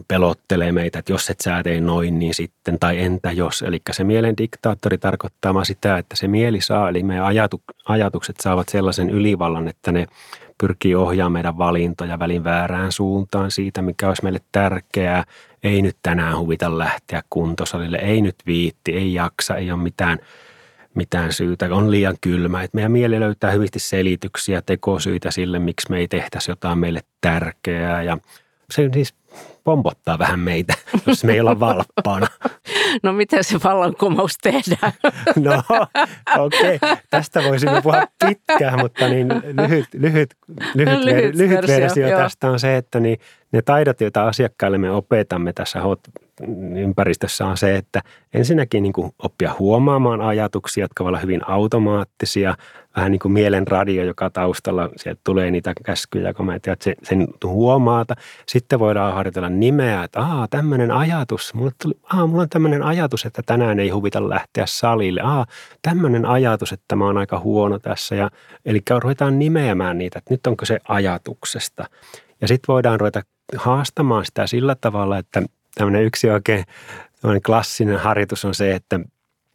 pelottelee 0.08 0.72
meitä, 0.72 1.00
että 1.00 1.12
jos 1.12 1.30
et 1.30 1.42
sä 1.42 1.64
tee 1.64 1.82
noin, 1.82 2.20
niin 2.20 2.34
sitten, 2.34 2.80
tai 2.80 3.00
entä 3.00 3.32
jos. 3.32 3.62
Eli 3.62 3.82
se 3.92 4.04
mielen 4.04 4.38
diktaattori 4.38 4.98
tarkoittaa 4.98 5.64
sitä, 5.64 5.98
että 5.98 6.16
se 6.16 6.28
mieli 6.28 6.62
saa, 6.62 6.90
eli 6.90 7.04
meidän 7.04 7.26
ajatu, 7.26 7.62
ajatukset 7.86 8.36
saavat 8.40 8.70
sellaisen 8.70 9.10
ylivallan, 9.10 9.68
että 9.68 9.92
ne 9.92 10.08
pyrkii 10.58 10.96
ohjaamaan 10.96 11.32
meidän 11.32 11.58
valintoja 11.58 12.20
välin 12.20 12.44
väärään 12.44 12.92
suuntaan 12.92 13.52
siitä, 13.52 13.82
mikä 13.82 14.08
olisi 14.08 14.24
meille 14.24 14.42
tärkeää. 14.52 15.24
Ei 15.64 15.82
nyt 15.82 15.98
tänään 16.04 16.38
huvita 16.38 16.78
lähteä 16.78 17.22
kuntosalille, 17.30 17.98
ei 17.98 18.22
nyt 18.22 18.36
viitti, 18.46 18.94
ei 18.94 19.14
jaksa, 19.14 19.56
ei 19.56 19.72
ole 19.72 19.82
mitään, 19.84 20.20
mitään 21.00 21.34
syytä, 21.34 21.66
on 21.72 21.92
liian 21.92 22.16
kylmä. 22.22 22.64
Et 22.64 22.74
meidän 22.74 22.92
mieli 22.92 23.20
löytää 23.20 23.52
hyvinkin 23.52 23.82
selityksiä, 23.82 24.62
tekosyitä 24.62 25.32
sille, 25.32 25.60
miksi 25.60 25.90
me 25.90 25.98
ei 25.98 26.08
tehtäisi 26.08 26.52
jotain 26.52 26.78
meille 26.78 27.02
tärkeää 27.22 28.04
ja 28.04 28.18
se 28.72 28.90
siis 28.94 29.14
pompottaa 29.64 30.20
vähän 30.20 30.40
meitä, 30.40 30.74
jos 31.08 31.24
me 31.24 31.34
ei 31.34 31.40
olla 31.40 31.60
valppaana. 31.60 32.28
No 33.04 33.14
miten 33.14 33.44
se 33.44 33.58
vallankumous 33.64 34.38
tehdään? 34.42 34.92
No 35.46 35.64
okei, 36.38 36.76
okay. 36.76 36.98
tästä 37.10 37.44
voisimme 37.44 37.82
puhua 37.82 38.04
pitkään, 38.26 38.80
mutta 38.80 39.08
niin 39.08 39.28
lyhyt, 39.28 39.88
lyhyt, 39.94 40.36
lyhyt, 40.74 41.04
lyhyt, 41.04 41.36
lyhyt 41.36 41.68
versio, 41.68 41.82
versio 41.82 42.18
tästä 42.18 42.52
on 42.52 42.60
se, 42.60 42.78
että 42.78 43.00
niin 43.00 43.20
ne 43.52 43.62
taidot, 43.62 44.02
joita 44.02 44.28
asiakkaille 44.28 44.78
me 44.78 44.92
opetamme 44.92 45.54
tässä 45.54 45.82
ympäristössä 46.78 47.46
on 47.46 47.58
se, 47.58 47.76
että 47.76 48.02
ensinnäkin 48.34 48.84
niin 48.84 48.94
kuin 48.94 49.12
oppia 49.20 49.56
huomaamaan 49.60 50.22
ajatuksia, 50.22 50.84
jotka 50.84 51.04
ovat 51.04 51.22
hyvin 51.22 51.50
automaattisia, 51.50 52.56
vähän 52.96 53.12
niin 53.12 53.20
kuin 53.20 53.32
mielen 53.32 53.68
radio, 53.68 54.04
joka 54.04 54.30
taustalla, 54.30 54.90
sieltä 54.96 55.22
tulee 55.24 55.52
niitä 55.52 55.74
käskyjä, 55.86 56.34
kun 56.34 56.46
mä 56.46 56.56
että 56.56 56.76
sen, 56.82 56.96
sen 57.04 57.28
huomaata. 57.44 58.16
Sitten 58.46 58.80
voidaan 58.80 59.14
harjoitella 59.14 59.50
nimeä, 59.50 60.04
että 60.04 60.20
aa, 60.22 60.48
tämmöinen 60.50 60.92
ajatus, 60.92 61.54
mulla, 61.54 61.72
tuli, 61.84 61.94
aa, 62.04 62.28
mulla 62.28 62.42
on 62.42 62.50
tämmöinen 62.50 62.84
ajatus, 62.84 63.26
että 63.26 63.42
tänään 63.46 63.80
ei 63.80 63.90
huvita 63.90 64.30
lähteä 64.30 64.66
salille. 64.68 65.22
Aa, 65.22 65.46
tämmöinen 65.82 66.26
ajatus, 66.26 66.72
että 66.72 66.96
mä 66.96 67.06
oon 67.06 67.18
aika 67.18 67.40
huono 67.40 67.80
tässä. 67.80 68.16
Ja, 68.16 68.30
eli 68.66 68.82
ruvetaan 69.00 69.40
nimeämään 69.40 69.98
niitä, 69.98 70.20
että 70.20 70.34
nyt 70.34 70.48
onko 70.48 70.66
se 70.66 70.80
ajatuksesta. 70.88 71.86
Ja 72.42 72.48
sitten 72.48 72.74
voidaan 72.74 73.00
ruveta 73.00 73.22
haastamaan 73.58 74.26
sitä 74.26 74.48
sillä 74.48 74.76
tavalla, 74.82 75.18
että 75.18 75.44
tämmöinen 75.76 76.04
yksi 76.04 76.30
oikein 76.30 76.66
klassinen 77.46 78.00
harjoitus 78.00 78.46
on 78.46 78.56
se, 78.56 78.76
että 78.76 79.00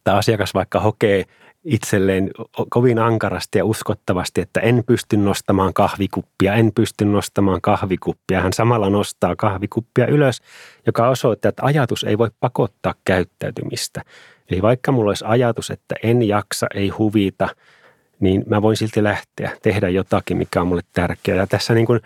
tämä 0.03 0.17
asiakas 0.17 0.53
vaikka 0.53 0.79
hokee 0.79 1.23
itselleen 1.65 2.31
kovin 2.69 2.99
ankarasti 2.99 3.57
ja 3.57 3.65
uskottavasti, 3.65 4.41
että 4.41 4.59
en 4.59 4.83
pysty 4.85 5.17
nostamaan 5.17 5.73
kahvikuppia, 5.73 6.53
en 6.53 6.71
pysty 6.75 7.05
nostamaan 7.05 7.61
kahvikuppia. 7.61 8.41
Hän 8.41 8.53
samalla 8.53 8.89
nostaa 8.89 9.35
kahvikuppia 9.35 10.07
ylös, 10.07 10.41
joka 10.85 11.09
osoittaa, 11.09 11.49
että 11.49 11.65
ajatus 11.65 12.03
ei 12.03 12.17
voi 12.17 12.29
pakottaa 12.39 12.93
käyttäytymistä. 13.05 14.01
Eli 14.49 14.61
vaikka 14.61 14.91
mulla 14.91 15.09
olisi 15.09 15.25
ajatus, 15.27 15.69
että 15.69 15.95
en 16.03 16.23
jaksa, 16.23 16.67
ei 16.73 16.89
huvita, 16.89 17.47
niin 18.19 18.43
mä 18.47 18.61
voin 18.61 18.77
silti 18.77 19.03
lähteä, 19.03 19.51
tehdä 19.61 19.89
jotakin, 19.89 20.37
mikä 20.37 20.61
on 20.61 20.67
mulle 20.67 20.83
tärkeää. 20.93 21.37
Ja 21.37 21.47
tässä 21.47 21.73
niin 21.73 21.85
kuin 21.85 21.99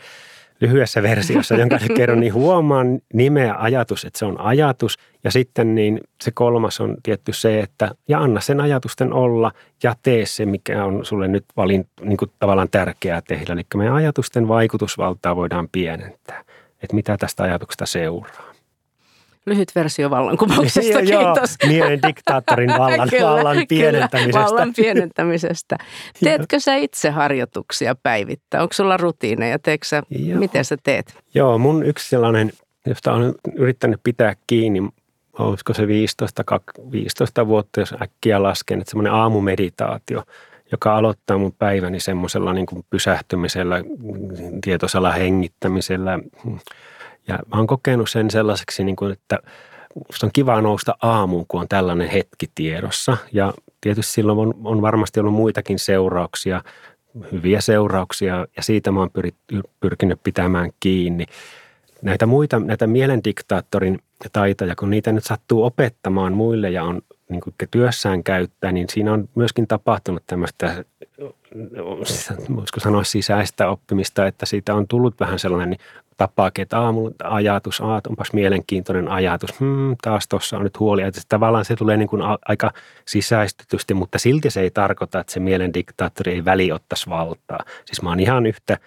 lyhyessä 0.62 1.04
versiossa, 1.04 1.56
jonka 1.56 1.78
nyt 1.78 1.98
kerron, 1.98 2.20
niin 2.20 2.34
huomaan 2.34 3.00
nimeä 3.14 3.56
ajatus, 3.60 4.06
että 4.06 4.20
se 4.20 4.26
on 4.26 4.40
ajatus. 4.40 4.98
Ja 5.24 5.32
sitten 5.32 5.76
niin 5.76 6.02
se 6.22 6.32
kolmas 6.32 6.82
on 6.82 6.98
tietty 7.04 7.34
se, 7.34 7.60
että 7.60 7.92
ja 8.08 8.20
anna 8.20 8.42
sen 8.42 8.62
ajatusten 8.62 9.14
olla 9.14 9.52
ja 9.84 9.96
tee 10.04 10.26
se, 10.26 10.46
mikä 10.46 10.86
on 10.86 11.06
sulle 11.06 11.28
nyt 11.28 11.46
valin, 11.58 11.88
niin 12.02 12.18
kuin 12.18 12.32
tavallaan 12.40 12.70
tärkeää 12.72 13.22
tehdä. 13.22 13.54
Eli 13.54 13.62
meidän 13.76 13.96
ajatusten 13.96 14.48
vaikutusvaltaa 14.48 15.36
voidaan 15.36 15.68
pienentää, 15.72 16.44
että 16.84 16.96
mitä 16.96 17.18
tästä 17.18 17.44
ajatuksesta 17.44 17.86
seuraa. 17.86 18.50
Lyhyt 19.46 19.76
versio 19.76 20.10
vallankumouksesta, 20.10 21.00
kiitos. 21.00 21.56
Joo, 21.64 21.68
mielen 21.68 22.00
diktaattorin 22.08 22.70
vallan, 22.78 23.10
kyllä, 23.10 23.30
vallan 23.30 23.66
pienentämisestä. 23.70 24.40
Kyllä, 24.40 24.46
vallan 24.46 24.74
pienentämisestä. 24.76 25.78
Teetkö 26.24 26.60
sä 26.60 26.76
itse 26.76 27.10
harjoituksia 27.10 27.96
päivittäin? 28.04 28.62
Onko 28.62 28.74
sulla 28.74 28.98
rutiineja? 28.98 29.60
Teekö 29.60 29.86
sä, 29.88 30.04
miten 30.34 30.66
sä 30.66 30.78
teet? 30.84 31.18
Joo, 31.34 31.58
mun 31.58 31.86
yksi 31.86 32.10
sellainen, 32.10 32.52
josta 32.86 33.14
olen 33.14 33.34
yrittänyt 33.56 34.00
pitää 34.04 34.36
kiinni, 34.48 34.90
olisiko 35.40 35.74
se 35.74 35.88
15, 35.88 36.44
15 36.92 37.48
vuotta, 37.48 37.80
jos 37.80 37.96
äkkiä 38.02 38.44
lasken, 38.44 38.80
että 38.82 38.90
semmoinen 38.90 39.14
aamumeditaatio, 39.14 40.24
joka 40.72 40.98
aloittaa 40.98 41.38
mun 41.38 41.54
päiväni 41.60 42.00
semmoisella 42.00 42.54
niin 42.54 42.66
kuin 42.66 42.86
pysähtymisellä, 42.90 43.84
tietoisella 44.64 45.12
hengittämisellä. 45.12 46.20
Ja 47.30 47.40
mä 47.52 47.58
oon 47.58 47.68
kokenut 47.68 48.10
sen 48.10 48.32
sellaiseksi, 48.32 48.84
niin 48.84 48.96
kuin, 48.96 49.12
että 49.12 49.40
musta 50.08 50.26
on 50.26 50.32
kiva 50.34 50.62
nousta 50.62 50.96
aamuun, 51.02 51.46
kun 51.48 51.62
on 51.62 51.68
tällainen 51.68 52.10
hetki 52.10 52.46
tiedossa. 52.56 53.18
Ja 53.34 53.54
tietysti 53.82 54.14
silloin 54.14 54.40
on, 54.40 54.54
on 54.64 54.82
varmasti 54.82 55.20
ollut 55.20 55.34
muitakin 55.34 55.80
seurauksia, 55.80 56.62
hyviä 57.32 57.62
seurauksia, 57.62 58.48
ja 58.58 58.64
siitä 58.64 58.92
mä 58.92 59.00
oon 59.00 59.12
pyrit, 59.12 59.36
pyrkinyt 59.80 60.20
pitämään 60.24 60.70
kiinni 60.80 61.26
näitä 62.02 62.26
muita, 62.26 62.60
näitä 62.60 62.88
mielendiktaattorin 62.88 64.00
taitoja, 64.34 64.76
kun 64.76 64.90
niitä 64.90 65.12
nyt 65.12 65.24
sattuu 65.24 65.64
opettamaan 65.64 66.34
muille 66.34 66.70
ja 66.70 66.84
on 66.84 67.02
niin 67.30 67.42
kuin 67.42 67.54
työssään 67.72 68.24
käyttää, 68.24 68.72
niin 68.72 68.88
siinä 68.90 69.14
on 69.14 69.30
myöskin 69.36 69.68
tapahtunut 69.68 70.24
tämmöistä, 70.28 70.86
voisiko 72.56 72.80
sanoa 72.80 73.04
sisäistä 73.04 73.70
oppimista, 73.70 74.28
että 74.28 74.46
siitä 74.46 74.76
on 74.76 74.88
tullut 74.88 75.20
vähän 75.20 75.40
sellainen 75.40 75.78
tapaa, 76.20 76.52
että 76.60 76.80
aamulla 76.80 77.12
ajatus, 77.24 77.82
aat, 77.82 78.08
onpas 78.08 78.34
mielenkiintoinen 78.34 79.08
ajatus, 79.08 79.60
hmm, 79.60 79.96
taas 80.02 80.28
tuossa 80.28 80.58
on 80.58 80.64
nyt 80.64 80.80
huoli. 80.80 81.02
Että 81.02 81.22
tavallaan 81.30 81.66
se 81.66 81.76
tulee 81.76 81.98
niin 81.98 82.10
kuin 82.10 82.22
aika 82.46 82.72
sisäistetysti, 83.06 83.94
mutta 83.94 84.20
silti 84.20 84.50
se 84.50 84.62
ei 84.62 84.72
tarkoita, 84.72 85.20
että 85.20 85.34
se 85.34 85.40
mielendiktaattori 85.40 86.32
ei 86.32 86.46
väliottaisi 86.46 87.10
valtaa. 87.10 87.60
Siis 87.86 88.02
mä 88.02 88.10
oon 88.10 88.20
ihan 88.20 88.46
yhtä 88.46 88.78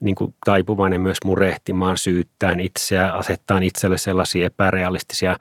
niin 0.00 0.14
kuin 0.14 0.34
taipuvainen 0.44 1.00
myös 1.00 1.18
murehtimaan, 1.24 1.98
syyttään 1.98 2.60
itseä, 2.60 3.12
asettaa 3.12 3.58
itselle 3.58 3.98
sellaisia 3.98 4.46
epärealistisia 4.46 5.36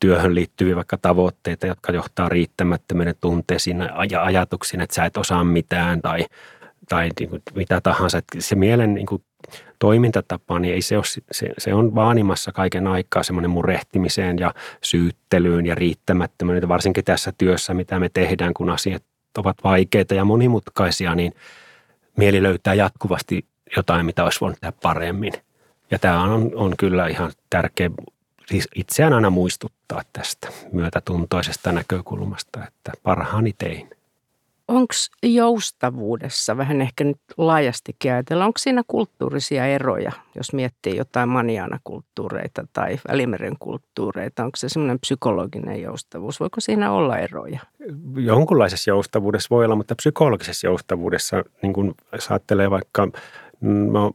työhön 0.00 0.34
liittyviä 0.34 0.76
vaikka 0.76 0.96
tavoitteita, 0.96 1.66
jotka 1.66 1.92
johtaa 1.92 2.28
riittämättömyyden 2.28 3.14
tunteisiin 3.20 3.88
ja 4.10 4.24
ajatuksiin, 4.24 4.80
että 4.80 4.94
sä 4.94 5.04
et 5.04 5.16
osaa 5.16 5.44
mitään 5.44 6.02
tai, 6.02 6.26
tai 6.88 7.08
niin 7.20 7.30
kuin 7.30 7.42
mitä 7.54 7.80
tahansa. 7.80 8.18
Että 8.18 8.40
se 8.40 8.54
mielen 8.54 8.94
niin 8.94 9.06
kuin 9.06 9.24
toimintatapa, 9.78 10.58
niin 10.58 10.74
ei 10.74 10.82
se, 10.82 10.96
ole, 10.96 11.04
se, 11.30 11.48
se 11.58 11.74
on 11.74 11.94
vaanimassa 11.94 12.52
kaiken 12.52 12.86
aikaa 12.86 13.22
semmoinen 13.22 13.50
murehtimiseen 13.50 14.38
ja 14.38 14.54
syyttelyyn 14.80 15.66
ja 15.66 15.74
riittämättömyyden. 15.74 16.68
Varsinkin 16.68 17.04
tässä 17.04 17.32
työssä, 17.38 17.74
mitä 17.74 18.00
me 18.00 18.08
tehdään, 18.08 18.54
kun 18.54 18.70
asiat 18.70 19.02
ovat 19.38 19.56
vaikeita 19.64 20.14
ja 20.14 20.24
monimutkaisia, 20.24 21.14
niin 21.14 21.32
mieli 22.16 22.42
löytää 22.42 22.74
jatkuvasti 22.74 23.44
jotain, 23.76 24.06
mitä 24.06 24.24
olisi 24.24 24.40
voinut 24.40 24.60
tehdä 24.60 24.72
paremmin. 24.82 25.32
Ja 25.90 25.98
tämä 25.98 26.22
on, 26.22 26.50
on 26.54 26.74
kyllä 26.78 27.06
ihan 27.06 27.32
tärkeä, 27.50 27.90
siis 28.46 28.68
itseään 28.74 29.12
aina 29.12 29.30
muistuttaa 29.30 30.02
tästä 30.12 30.48
myötätuntoisesta 30.72 31.72
näkökulmasta, 31.72 32.66
että 32.66 32.92
parhaani 33.02 33.52
tein. 33.58 33.90
Onko 34.72 34.94
joustavuudessa, 35.22 36.56
vähän 36.56 36.82
ehkä 36.82 37.04
nyt 37.04 37.18
laajastikin 37.36 38.12
ajatella, 38.12 38.44
onko 38.44 38.58
siinä 38.58 38.82
kulttuurisia 38.86 39.66
eroja, 39.66 40.12
jos 40.34 40.52
miettii 40.52 40.96
jotain 40.96 41.28
maniana-kulttuureita 41.28 42.66
tai 42.72 42.98
välimeren 43.08 43.56
kulttuureita? 43.58 44.44
Onko 44.44 44.56
se 44.56 44.68
semmoinen 44.68 45.00
psykologinen 45.00 45.82
joustavuus? 45.82 46.40
Voiko 46.40 46.60
siinä 46.60 46.92
olla 46.92 47.18
eroja? 47.18 47.60
Jonkunlaisessa 48.16 48.90
joustavuudessa 48.90 49.48
voi 49.50 49.64
olla, 49.64 49.76
mutta 49.76 49.94
psykologisessa 49.94 50.66
joustavuudessa, 50.66 51.44
niin 51.62 51.72
kuin 51.72 51.94
ajattelee 52.30 52.70
vaikka 52.70 53.08
No, 53.62 54.12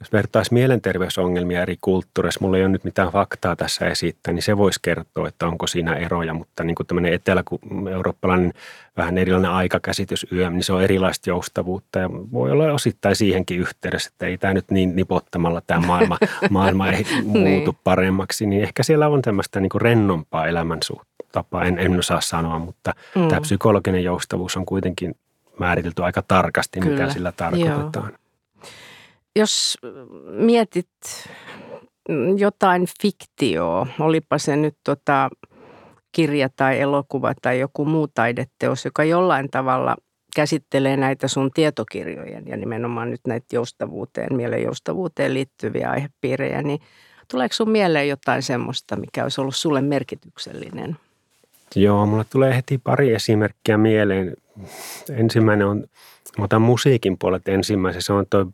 jos 0.00 0.12
vertaisi 0.12 0.54
mielenterveysongelmia 0.54 1.62
eri 1.62 1.76
kulttuureissa, 1.80 2.40
mulla 2.40 2.56
ei 2.56 2.62
ole 2.62 2.68
nyt 2.68 2.84
mitään 2.84 3.12
faktaa 3.12 3.56
tässä 3.56 3.86
esittää, 3.86 4.34
niin 4.34 4.42
se 4.42 4.56
voisi 4.56 4.80
kertoa, 4.82 5.28
että 5.28 5.46
onko 5.46 5.66
siinä 5.66 5.94
eroja, 5.94 6.34
mutta 6.34 6.64
niin 6.64 6.74
kuin 6.74 6.86
tämmöinen 6.86 7.12
etelä-eurooppalainen 7.12 8.52
vähän 8.96 9.18
erilainen 9.18 9.50
aikakäsitys 9.50 10.26
yö, 10.32 10.50
niin 10.50 10.64
se 10.64 10.72
on 10.72 10.82
erilaista 10.82 11.30
joustavuutta 11.30 11.98
ja 11.98 12.10
voi 12.10 12.50
olla 12.50 12.72
osittain 12.72 13.16
siihenkin 13.16 13.60
yhteydessä, 13.60 14.10
että 14.12 14.26
ei 14.26 14.38
tämä 14.38 14.54
nyt 14.54 14.70
niin 14.70 14.96
nipottamalla 14.96 15.62
tämä 15.66 15.86
maailma, 15.86 16.18
maailma 16.50 16.88
ei 16.88 17.06
muutu 17.22 17.70
niin. 17.70 17.78
paremmaksi, 17.84 18.46
niin 18.46 18.62
ehkä 18.62 18.82
siellä 18.82 19.08
on 19.08 19.22
tämmöistä 19.22 19.60
niin 19.60 19.70
kuin 19.70 19.82
rennompaa 19.82 20.46
elämäntapaa, 20.46 21.64
en, 21.64 21.78
en 21.78 21.98
osaa 21.98 22.20
sanoa, 22.20 22.58
mutta 22.58 22.94
mm. 23.14 23.28
tämä 23.28 23.40
psykologinen 23.40 24.04
joustavuus 24.04 24.56
on 24.56 24.66
kuitenkin 24.66 25.14
määritelty 25.58 26.02
aika 26.02 26.22
tarkasti, 26.22 26.80
Kyllä. 26.80 27.00
mitä 27.00 27.12
sillä 27.12 27.32
tarkoitetaan. 27.32 28.08
Joo. 28.08 28.27
Jos 29.36 29.78
mietit 30.30 30.88
jotain 32.36 32.86
fiktioa, 33.02 33.86
olipa 34.00 34.38
se 34.38 34.56
nyt 34.56 34.76
tota 34.84 35.30
kirja 36.12 36.48
tai 36.56 36.80
elokuva 36.80 37.32
tai 37.42 37.60
joku 37.60 37.84
muu 37.84 38.08
taideteos, 38.14 38.84
joka 38.84 39.04
jollain 39.04 39.50
tavalla 39.50 39.96
käsittelee 40.36 40.96
näitä 40.96 41.28
sun 41.28 41.50
tietokirjojen 41.54 42.46
ja 42.46 42.56
nimenomaan 42.56 43.10
nyt 43.10 43.20
näitä 43.26 43.46
joustavuuteen, 43.52 44.36
mielen 44.36 44.62
joustavuuteen 44.62 45.34
liittyviä 45.34 45.90
aihepiirejä, 45.90 46.62
niin 46.62 46.80
tuleeko 47.30 47.54
sun 47.54 47.70
mieleen 47.70 48.08
jotain 48.08 48.42
semmoista, 48.42 48.96
mikä 48.96 49.22
olisi 49.22 49.40
ollut 49.40 49.56
sulle 49.56 49.80
merkityksellinen? 49.80 50.96
Joo, 51.76 52.06
mulle 52.06 52.24
tulee 52.30 52.56
heti 52.56 52.78
pari 52.78 53.14
esimerkkiä 53.14 53.78
mieleen. 53.78 54.36
Ensimmäinen 55.10 55.66
on, 55.66 55.84
otan 56.38 56.62
musiikin 56.62 57.18
puolet 57.18 57.48
ensimmäisen, 57.48 58.02
se 58.02 58.12
on 58.12 58.26
tuo 58.30 58.46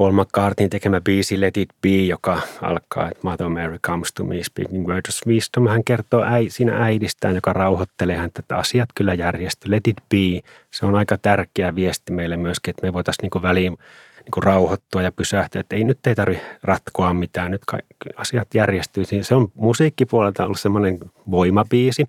Paul 0.00 0.12
McCartneyn 0.12 0.70
tekemä 0.70 1.00
biisi 1.00 1.40
Let 1.40 1.56
It 1.56 1.68
Be, 1.82 1.88
joka 1.88 2.40
alkaa, 2.62 3.08
että 3.10 3.20
Mother 3.22 3.48
Mary 3.48 3.78
comes 3.78 4.12
to 4.12 4.24
me 4.24 4.42
speaking 4.42 4.86
words 4.88 5.08
of 5.08 5.26
wisdom. 5.26 5.68
Hän 5.68 5.84
kertoo 5.84 6.24
äi, 6.24 6.50
siinä 6.50 6.84
äidistään, 6.84 7.34
joka 7.34 7.52
rauhoittelee 7.52 8.16
häntä, 8.16 8.40
että 8.40 8.56
asiat 8.56 8.88
kyllä 8.94 9.14
järjestyy. 9.14 9.70
Let 9.70 9.88
it 9.88 9.96
be. 9.96 10.50
Se 10.70 10.86
on 10.86 10.94
aika 10.94 11.18
tärkeä 11.18 11.74
viesti 11.74 12.12
meille 12.12 12.36
myöskin, 12.36 12.70
että 12.72 12.86
me 12.86 12.92
voitaisiin 12.92 13.30
niin 13.34 13.42
väliin 13.42 13.72
niin 13.72 14.30
kuin 14.34 14.44
rauhoittua 14.44 15.02
ja 15.02 15.12
pysähtyä, 15.12 15.60
että 15.60 15.76
ei 15.76 15.84
nyt 15.84 16.06
ei 16.06 16.14
tarvitse 16.14 16.44
ratkoa 16.62 17.14
mitään, 17.14 17.50
nyt 17.50 17.64
kaikki 17.66 17.94
asiat 18.16 18.54
järjestyy. 18.54 19.04
Se 19.22 19.34
on 19.34 19.48
musiikkipuolelta 19.54 20.44
ollut 20.44 20.60
semmoinen 20.60 20.98
voimabiisi. 21.30 22.08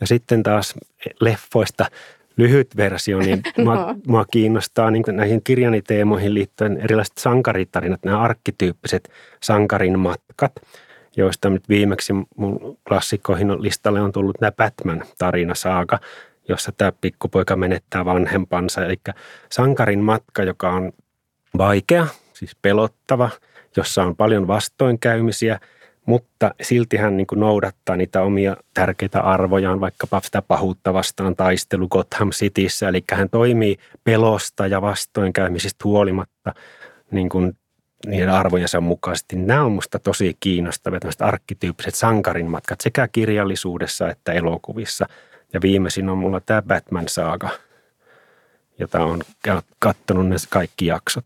Ja 0.00 0.06
sitten 0.06 0.42
taas 0.42 0.74
leffoista 1.20 1.86
lyhyt 2.36 2.76
versio, 2.76 3.18
niin 3.18 3.42
mua, 3.64 3.94
mua 4.06 4.24
kiinnostaa 4.30 4.90
niin 4.90 5.04
näihin 5.10 5.42
kirjani 5.44 5.82
teemoihin 5.82 6.34
liittyen 6.34 6.80
erilaiset 6.80 7.18
sankaritarinat, 7.18 8.04
nämä 8.04 8.20
arkkityyppiset 8.20 9.10
sankarin 9.42 9.98
matkat, 9.98 10.52
joista 11.16 11.50
nyt 11.50 11.68
viimeksi 11.68 12.12
mun 12.36 12.78
klassikkoihin 12.88 13.62
listalle 13.62 14.00
on 14.00 14.12
tullut 14.12 14.40
nämä 14.40 14.52
Batman-tarina 14.52 15.54
saaka, 15.54 15.98
jossa 16.48 16.72
tämä 16.72 16.92
pikkupoika 17.00 17.56
menettää 17.56 18.04
vanhempansa. 18.04 18.84
Eli 18.84 18.96
sankarin 19.52 20.00
matka, 20.00 20.42
joka 20.42 20.70
on 20.70 20.92
vaikea, 21.58 22.06
siis 22.32 22.56
pelottava, 22.62 23.30
jossa 23.76 24.04
on 24.04 24.16
paljon 24.16 24.46
vastoinkäymisiä, 24.46 25.60
mutta 26.06 26.54
silti 26.62 26.96
hän 26.96 27.16
niin 27.16 27.26
kuin 27.26 27.40
noudattaa 27.40 27.96
niitä 27.96 28.22
omia 28.22 28.56
tärkeitä 28.74 29.20
arvojaan, 29.20 29.80
vaikkapa 29.80 30.20
sitä 30.24 30.42
pahuutta 30.42 30.92
vastaan 30.92 31.36
taistelu 31.36 31.88
Gotham 31.88 32.30
Cityssä. 32.30 32.88
Eli 32.88 33.04
hän 33.12 33.30
toimii 33.30 33.76
pelosta 34.04 34.66
ja 34.66 34.82
vastoinkäymisistä 34.82 35.84
huolimatta 35.84 36.54
niin 37.10 37.28
kuin 37.28 37.56
niiden 38.06 38.30
arvojensa 38.30 38.80
mukaisesti. 38.80 39.36
Nämä 39.36 39.64
on 39.64 39.72
minusta 39.72 39.98
tosi 39.98 40.36
kiinnostavia, 40.40 41.00
tämmöiset 41.00 41.22
arkkityyppiset 41.22 41.94
sankarin 41.94 42.50
matkat 42.50 42.80
sekä 42.80 43.08
kirjallisuudessa 43.08 44.10
että 44.10 44.32
elokuvissa. 44.32 45.06
Ja 45.52 45.60
viimeisin 45.62 46.08
on 46.08 46.18
mulla 46.18 46.40
tämä 46.40 46.62
Batman-saaga– 46.62 47.48
jota 48.78 49.04
on 49.04 49.22
katsonut 49.78 50.28
ne 50.28 50.36
kaikki 50.50 50.86
jaksot. 50.86 51.24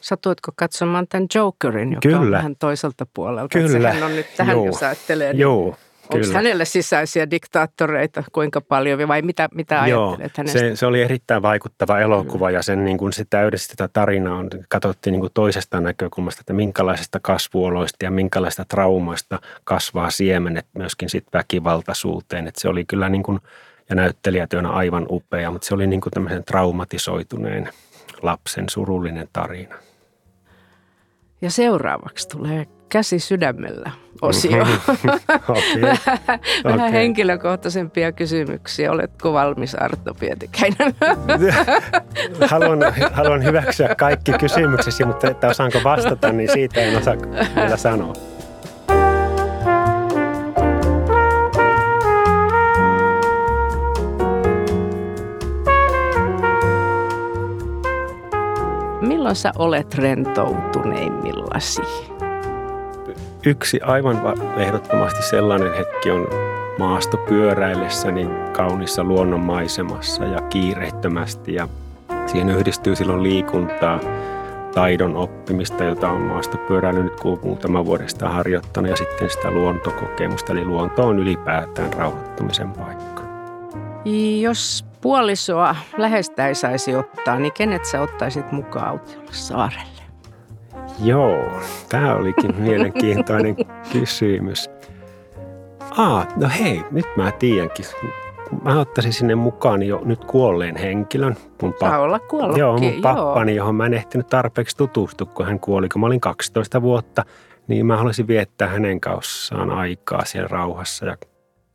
Satuitko 0.00 0.52
katsomaan 0.56 1.06
tämän 1.08 1.26
Jokerin, 1.34 1.92
joka 1.92 2.00
Kyllä. 2.02 2.20
on 2.20 2.30
vähän 2.30 2.56
toiselta 2.56 3.06
puolelta? 3.14 3.58
Kyllä. 3.58 3.92
Hän 3.92 4.02
on 4.02 4.16
nyt 4.16 4.26
tähän, 4.36 4.56
Joo. 4.56 4.66
jos 4.66 4.82
ajattelee. 4.82 5.32
Niin 5.32 5.40
Joo. 5.40 5.76
Onko 6.02 6.24
Kyllä. 6.24 6.34
hänelle 6.34 6.64
sisäisiä 6.64 7.30
diktaattoreita 7.30 8.24
kuinka 8.32 8.60
paljon 8.60 9.08
vai 9.08 9.22
mitä, 9.22 9.48
mitä 9.54 9.82
Joo, 9.86 10.08
ajattelet 10.08 10.36
hänestä? 10.36 10.58
Se, 10.58 10.76
se 10.76 10.86
oli 10.86 11.02
erittäin 11.02 11.42
vaikuttava 11.42 12.00
elokuva 12.00 12.50
ja 12.50 12.62
sen, 12.62 12.84
niin 12.84 12.98
kuin 12.98 13.12
se 13.12 13.24
täydessä 13.30 13.70
sitä 13.70 13.88
tarinaa 13.88 14.38
on, 14.38 14.50
katsottiin 14.68 15.12
niin 15.12 15.20
kuin 15.20 15.32
toisesta 15.34 15.80
näkökulmasta, 15.80 16.40
että 16.40 16.52
minkälaisista 16.52 17.20
kasvuoloista 17.22 18.04
ja 18.04 18.10
minkälaista 18.10 18.64
traumoista 18.64 19.38
kasvaa 19.64 20.10
siemenet 20.10 20.66
myöskin 20.74 21.10
sit 21.10 21.26
väkivaltaisuuteen. 21.32 22.46
Että 22.46 22.60
se 22.60 22.68
oli 22.68 22.84
kyllä 22.84 23.08
niin 23.08 23.22
kuin– 23.22 23.38
ja 23.90 23.96
näyttelijätyönä 23.96 24.68
aivan 24.68 25.06
upea, 25.10 25.50
mutta 25.50 25.66
se 25.66 25.74
oli 25.74 25.86
niin 25.86 26.00
kuin 26.00 26.10
tämmöisen 26.10 26.44
traumatisoituneen 26.44 27.68
lapsen 28.22 28.68
surullinen 28.68 29.28
tarina. 29.32 29.74
Ja 31.42 31.50
seuraavaksi 31.50 32.28
tulee 32.28 32.66
käsi 32.88 33.18
sydämellä 33.18 33.90
osio. 34.22 34.62
okay. 35.48 35.80
Vähän 36.64 36.80
Okei. 36.80 36.92
henkilökohtaisempia 36.92 38.12
kysymyksiä. 38.12 38.92
Oletko 38.92 39.32
valmis 39.32 39.74
Arto 39.74 40.14
Pietikäinen? 40.14 40.94
haluan, 42.50 42.78
haluan 43.12 43.44
hyväksyä 43.44 43.94
kaikki 43.94 44.32
kysymyksesi, 44.32 45.04
mutta 45.04 45.30
että 45.30 45.48
osaanko 45.48 45.80
vastata, 45.84 46.32
niin 46.32 46.52
siitä 46.52 46.80
en 46.80 46.96
osaa 46.96 47.16
vielä 47.56 47.76
sanoa. 47.76 48.12
Milloin 59.20 59.36
sä 59.36 59.52
olet 59.58 59.94
rentoutuneimmillasi? 59.94 61.82
Yksi 63.46 63.80
aivan 63.80 64.22
va- 64.22 64.34
ehdottomasti 64.56 65.22
sellainen 65.22 65.74
hetki 65.74 66.10
on 66.10 66.28
maastopyöräillessäni 66.78 68.28
kaunissa 68.52 69.04
luonnonmaisemassa 69.04 70.24
ja 70.24 70.40
kiireettömästi. 70.40 71.54
Ja 71.54 71.68
siihen 72.26 72.50
yhdistyy 72.50 72.96
silloin 72.96 73.22
liikuntaa, 73.22 74.00
taidon 74.74 75.16
oppimista, 75.16 75.84
jota 75.84 76.10
on 76.10 76.20
maastopyöräily 76.20 77.02
nyt 77.02 77.20
kun 77.20 77.40
muutama 77.42 77.84
vuodesta 77.84 78.28
harjoittanut 78.28 78.90
ja 78.90 78.96
sitten 78.96 79.30
sitä 79.30 79.50
luontokokemusta. 79.50 80.52
Eli 80.52 80.64
luonto 80.64 81.06
on 81.06 81.18
ylipäätään 81.18 81.92
rauhoittumisen 81.92 82.72
paikka. 82.72 83.09
Jos 84.40 84.84
puolisoa 85.00 85.76
lähestä 85.96 86.48
ei 86.48 86.54
saisi 86.54 86.96
ottaa, 86.96 87.38
niin 87.38 87.52
kenet 87.52 87.84
sä 87.84 88.00
ottaisit 88.00 88.52
mukaan 88.52 88.88
autiolle 88.88 89.32
saarelle? 89.32 90.02
Joo, 91.02 91.60
tämä 91.88 92.14
olikin 92.14 92.54
mielenkiintoinen 92.56 93.56
kysymys. 93.92 94.70
Aa, 95.96 96.26
no 96.36 96.48
hei, 96.58 96.84
nyt 96.90 97.06
mä 97.16 97.32
tiedänkin. 97.32 97.84
Mä 98.62 98.80
ottaisin 98.80 99.12
sinne 99.12 99.34
mukaan 99.34 99.82
jo 99.82 100.00
nyt 100.04 100.24
kuolleen 100.24 100.76
henkilön. 100.76 101.36
Mun 101.62 101.74
Saa 101.80 101.98
olla 101.98 102.18
kuollutkin. 102.18 102.60
Joo, 102.60 102.78
mun 102.78 103.02
pappani, 103.02 103.54
johon 103.54 103.74
mä 103.74 103.86
en 103.86 103.94
ehtinyt 103.94 104.26
tarpeeksi 104.26 104.76
tutustua, 104.76 105.26
kun 105.26 105.46
hän 105.46 105.60
kuoli, 105.60 105.88
kun 105.88 106.00
mä 106.00 106.06
olin 106.06 106.20
12 106.20 106.82
vuotta. 106.82 107.24
Niin 107.68 107.86
mä 107.86 107.96
haluaisin 107.96 108.26
viettää 108.26 108.68
hänen 108.68 109.00
kanssaan 109.00 109.70
aikaa 109.70 110.24
siellä 110.24 110.48
rauhassa 110.48 111.06
ja 111.06 111.16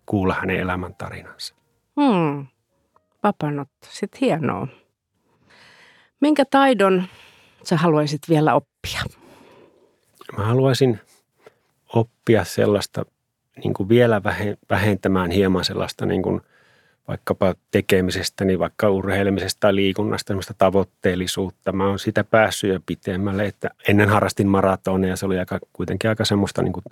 kuulla 0.05 0.33
hänen 0.33 0.59
elämäntarinansa. 0.59 1.55
Hmm. 2.01 2.47
Vapaanotto. 3.23 3.87
Sitten 3.89 4.19
hienoa. 4.21 4.67
Minkä 6.19 6.45
taidon 6.45 7.03
sä 7.63 7.77
haluaisit 7.77 8.21
vielä 8.29 8.53
oppia? 8.53 9.01
Mä 10.37 10.45
haluaisin 10.45 10.99
oppia 11.93 12.43
sellaista 12.43 13.05
niin 13.63 13.73
kuin 13.73 13.89
vielä 13.89 14.21
vähe- 14.23 14.57
vähentämään 14.69 15.31
hieman 15.31 15.65
sellaista 15.65 16.05
niin 16.05 16.21
kuin 16.21 16.41
vaikkapa 17.07 17.55
tekemisestä, 17.71 18.45
niin 18.45 18.59
vaikka 18.59 18.89
urheilemisesta 18.89 19.59
tai 19.59 19.75
liikunnasta, 19.75 20.27
sellaista 20.27 20.53
tavoitteellisuutta. 20.57 21.71
Mä 21.71 21.87
oon 21.87 21.99
sitä 21.99 22.23
päässyt 22.23 22.73
jo 22.73 22.79
pitemmälle, 22.85 23.45
että 23.45 23.69
ennen 23.87 24.09
harrastin 24.09 24.47
maratoneja 24.47 25.13
ja 25.13 25.17
se 25.17 25.25
oli 25.25 25.39
aika, 25.39 25.59
kuitenkin 25.73 26.09
aika 26.09 26.25
semmoista 26.25 26.61
niin 26.61 26.73
kuin 26.73 26.83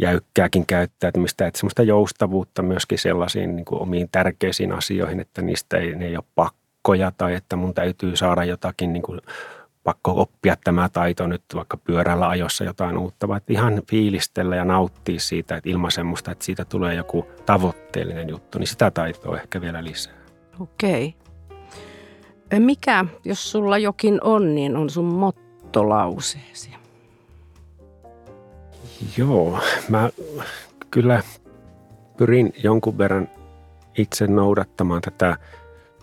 jäykkääkin 0.00 0.66
käyttäytymistä, 0.66 1.46
että 1.46 1.58
semmoista 1.58 1.82
joustavuutta 1.82 2.62
myöskin 2.62 2.98
sellaisiin 2.98 3.56
niin 3.56 3.64
kuin 3.64 3.82
omiin 3.82 4.08
tärkeisiin 4.12 4.72
asioihin, 4.72 5.20
että 5.20 5.42
niistä 5.42 5.78
ei, 5.78 5.94
ne 5.94 6.06
ei 6.06 6.16
ole 6.16 6.24
pakkoja 6.34 7.12
tai 7.18 7.34
että 7.34 7.56
mun 7.56 7.74
täytyy 7.74 8.16
saada 8.16 8.44
jotakin 8.44 8.92
niin 8.92 9.02
kuin 9.02 9.20
pakko 9.84 10.12
oppia 10.16 10.56
tämä 10.64 10.88
taito 10.88 11.26
nyt 11.26 11.42
vaikka 11.54 11.76
pyörällä 11.76 12.28
ajossa 12.28 12.64
jotain 12.64 12.98
uutta, 12.98 13.28
vaan 13.28 13.40
ihan 13.48 13.82
fiilistellä 13.90 14.56
ja 14.56 14.64
nauttia 14.64 15.20
siitä, 15.20 15.56
että 15.56 15.70
ilman 15.70 15.90
semmoista, 15.90 16.32
että 16.32 16.44
siitä 16.44 16.64
tulee 16.64 16.94
joku 16.94 17.26
tavoitteellinen 17.46 18.28
juttu, 18.28 18.58
niin 18.58 18.66
sitä 18.66 18.90
taitoa 18.90 19.36
ehkä 19.36 19.60
vielä 19.60 19.84
lisää. 19.84 20.14
Okei. 20.60 21.14
Mikä, 22.58 23.04
jos 23.24 23.50
sulla 23.50 23.78
jokin 23.78 24.20
on, 24.24 24.54
niin 24.54 24.76
on 24.76 24.90
sun 24.90 25.04
mottolauseesi? 25.04 26.79
Joo, 29.16 29.60
mä 29.88 30.10
kyllä 30.90 31.22
pyrin 32.16 32.52
jonkun 32.62 32.98
verran 32.98 33.28
itse 33.98 34.26
noudattamaan 34.26 35.02
tätä 35.02 35.36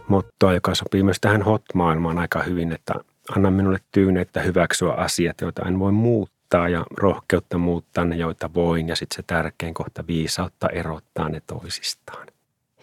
mottoa, 0.08 0.54
joka 0.54 0.76
sopii 0.76 1.04
myös 1.04 1.20
tähän 1.22 1.42
hot-maailmaan 1.42 2.20
aika 2.20 2.44
hyvin, 2.44 2.72
että 2.72 2.94
anna 3.36 3.52
minulle 3.52 3.80
tyyneyttä 3.92 4.42
hyväksyä 4.42 4.92
asiat, 4.94 5.42
joita 5.42 5.68
en 5.68 5.80
voi 5.80 5.92
muuttaa 5.92 6.70
ja 6.70 6.86
rohkeutta 6.98 7.58
muuttaa 7.58 8.06
ne, 8.06 8.16
joita 8.16 8.50
voin. 8.54 8.88
Ja 8.88 8.96
sitten 8.96 9.16
se 9.16 9.24
tärkein 9.28 9.74
kohta 9.74 10.08
viisautta 10.08 10.70
erottaa 10.70 11.30
ne 11.30 11.42
toisistaan. 11.48 12.28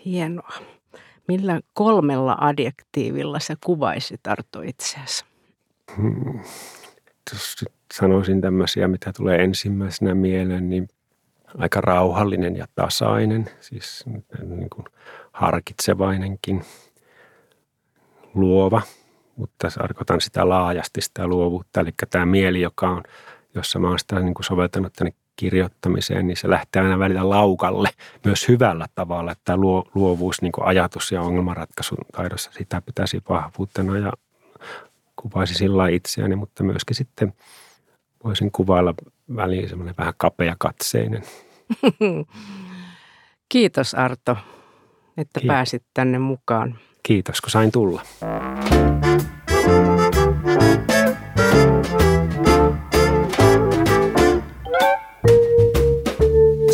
Hienoa. 0.05 0.53
Millä 1.29 1.61
kolmella 1.75 2.37
adjektiivilla 2.41 3.39
sä 3.39 3.57
kuvaisit 3.65 4.27
Arto 4.27 4.63
itseäsi? 4.63 5.25
Hmm. 5.97 6.41
Jos 7.33 7.57
nyt 7.63 7.73
sanoisin 7.95 8.41
tämmöisiä, 8.41 8.89
mitä 8.89 9.13
tulee 9.17 9.45
ensimmäisenä 9.45 10.15
mieleen, 10.15 10.71
niin 10.71 10.89
aika 11.59 11.81
rauhallinen 11.81 12.57
ja 12.57 12.67
tasainen, 12.75 13.51
siis 13.61 14.05
niin 14.47 14.71
kuin 14.71 14.85
harkitsevainenkin, 15.33 16.65
luova, 18.35 18.83
mutta 19.37 19.69
tarkoitan 19.71 20.21
sitä 20.21 20.49
laajasti, 20.49 21.01
sitä 21.01 21.27
luovuutta. 21.27 21.81
Eli 21.81 21.91
tämä 22.11 22.27
mieli, 22.27 22.61
joka 22.61 22.91
on, 22.91 23.03
jossa 23.55 23.79
mä 23.79 23.89
oon 23.89 23.99
sitä 23.99 24.21
niin 24.21 24.35
kuin 24.35 24.45
soveltanut 24.45 24.93
tänne 24.93 25.13
kirjoittamiseen, 25.37 26.27
niin 26.27 26.37
se 26.37 26.51
lähtee 26.51 26.83
aina 26.83 26.99
välillä 26.99 27.29
laukalle 27.29 27.89
myös 28.25 28.49
hyvällä 28.49 28.87
tavalla. 28.95 29.33
Että 29.33 29.57
luovuus, 29.95 30.43
niin 30.43 30.53
kuin 30.53 30.67
ajatus 30.67 31.13
ja 31.13 31.23
ongelmanratkaisun 31.23 31.99
taidossa, 32.13 32.51
sitä 32.53 32.83
pitäisi 32.83 33.23
vahvuutena 33.29 33.99
ja 33.99 34.13
kuvaisi 35.25 35.55
sillä 35.55 35.89
itseäni, 35.89 36.37
mutta 36.37 36.65
myöskin 36.65 36.97
sitten 36.97 37.33
voisin 38.25 38.51
kuvailla 38.53 38.95
väliin 39.37 39.69
semmoinen 39.69 39.95
vähän 39.99 40.15
kapea 40.17 40.57
katseinen. 40.59 41.23
Kiitos 43.53 43.95
Arto, 43.95 44.37
että 45.17 45.41
Kiitos. 45.41 45.55
pääsit 45.55 45.83
tänne 45.95 46.19
mukaan. 46.19 46.79
Kiitos, 47.03 47.41
kun 47.41 47.51
sain 47.51 47.73
tulla. 47.73 48.03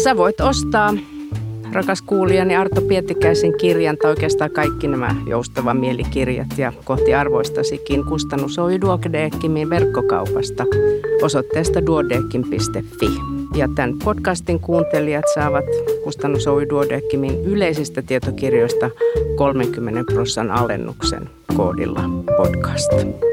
Sä 0.04 0.16
voit 0.16 0.40
ostaa, 0.40 0.94
rakas 1.72 2.02
kuulijani 2.02 2.56
Arto 2.56 2.80
Pietikäisen 2.80 3.56
kirjan, 3.56 3.96
tai 3.96 4.10
oikeastaan 4.10 4.50
kaikki 4.50 4.88
nämä 4.88 5.14
joustava 5.26 5.74
mielikirjat 5.74 6.58
ja 6.58 6.72
kohti 6.84 7.14
arvoistasikin 7.14 8.04
kustannus 8.04 8.58
Oy 8.58 8.80
Duodekimin 8.80 9.70
verkkokaupasta 9.70 10.64
osoitteesta 11.22 11.86
duodekim.fi. 11.86 13.06
Ja 13.56 13.68
tämän 13.74 13.94
podcastin 14.04 14.60
kuuntelijat 14.60 15.24
saavat 15.34 15.64
kustannus 16.04 16.46
Oy 16.46 16.68
Duodekimin 16.68 17.44
yleisistä 17.44 18.02
tietokirjoista 18.02 18.90
30 19.36 20.12
prosentin 20.12 20.52
alennuksen 20.52 21.30
koodilla 21.56 22.02
podcast. 22.36 23.29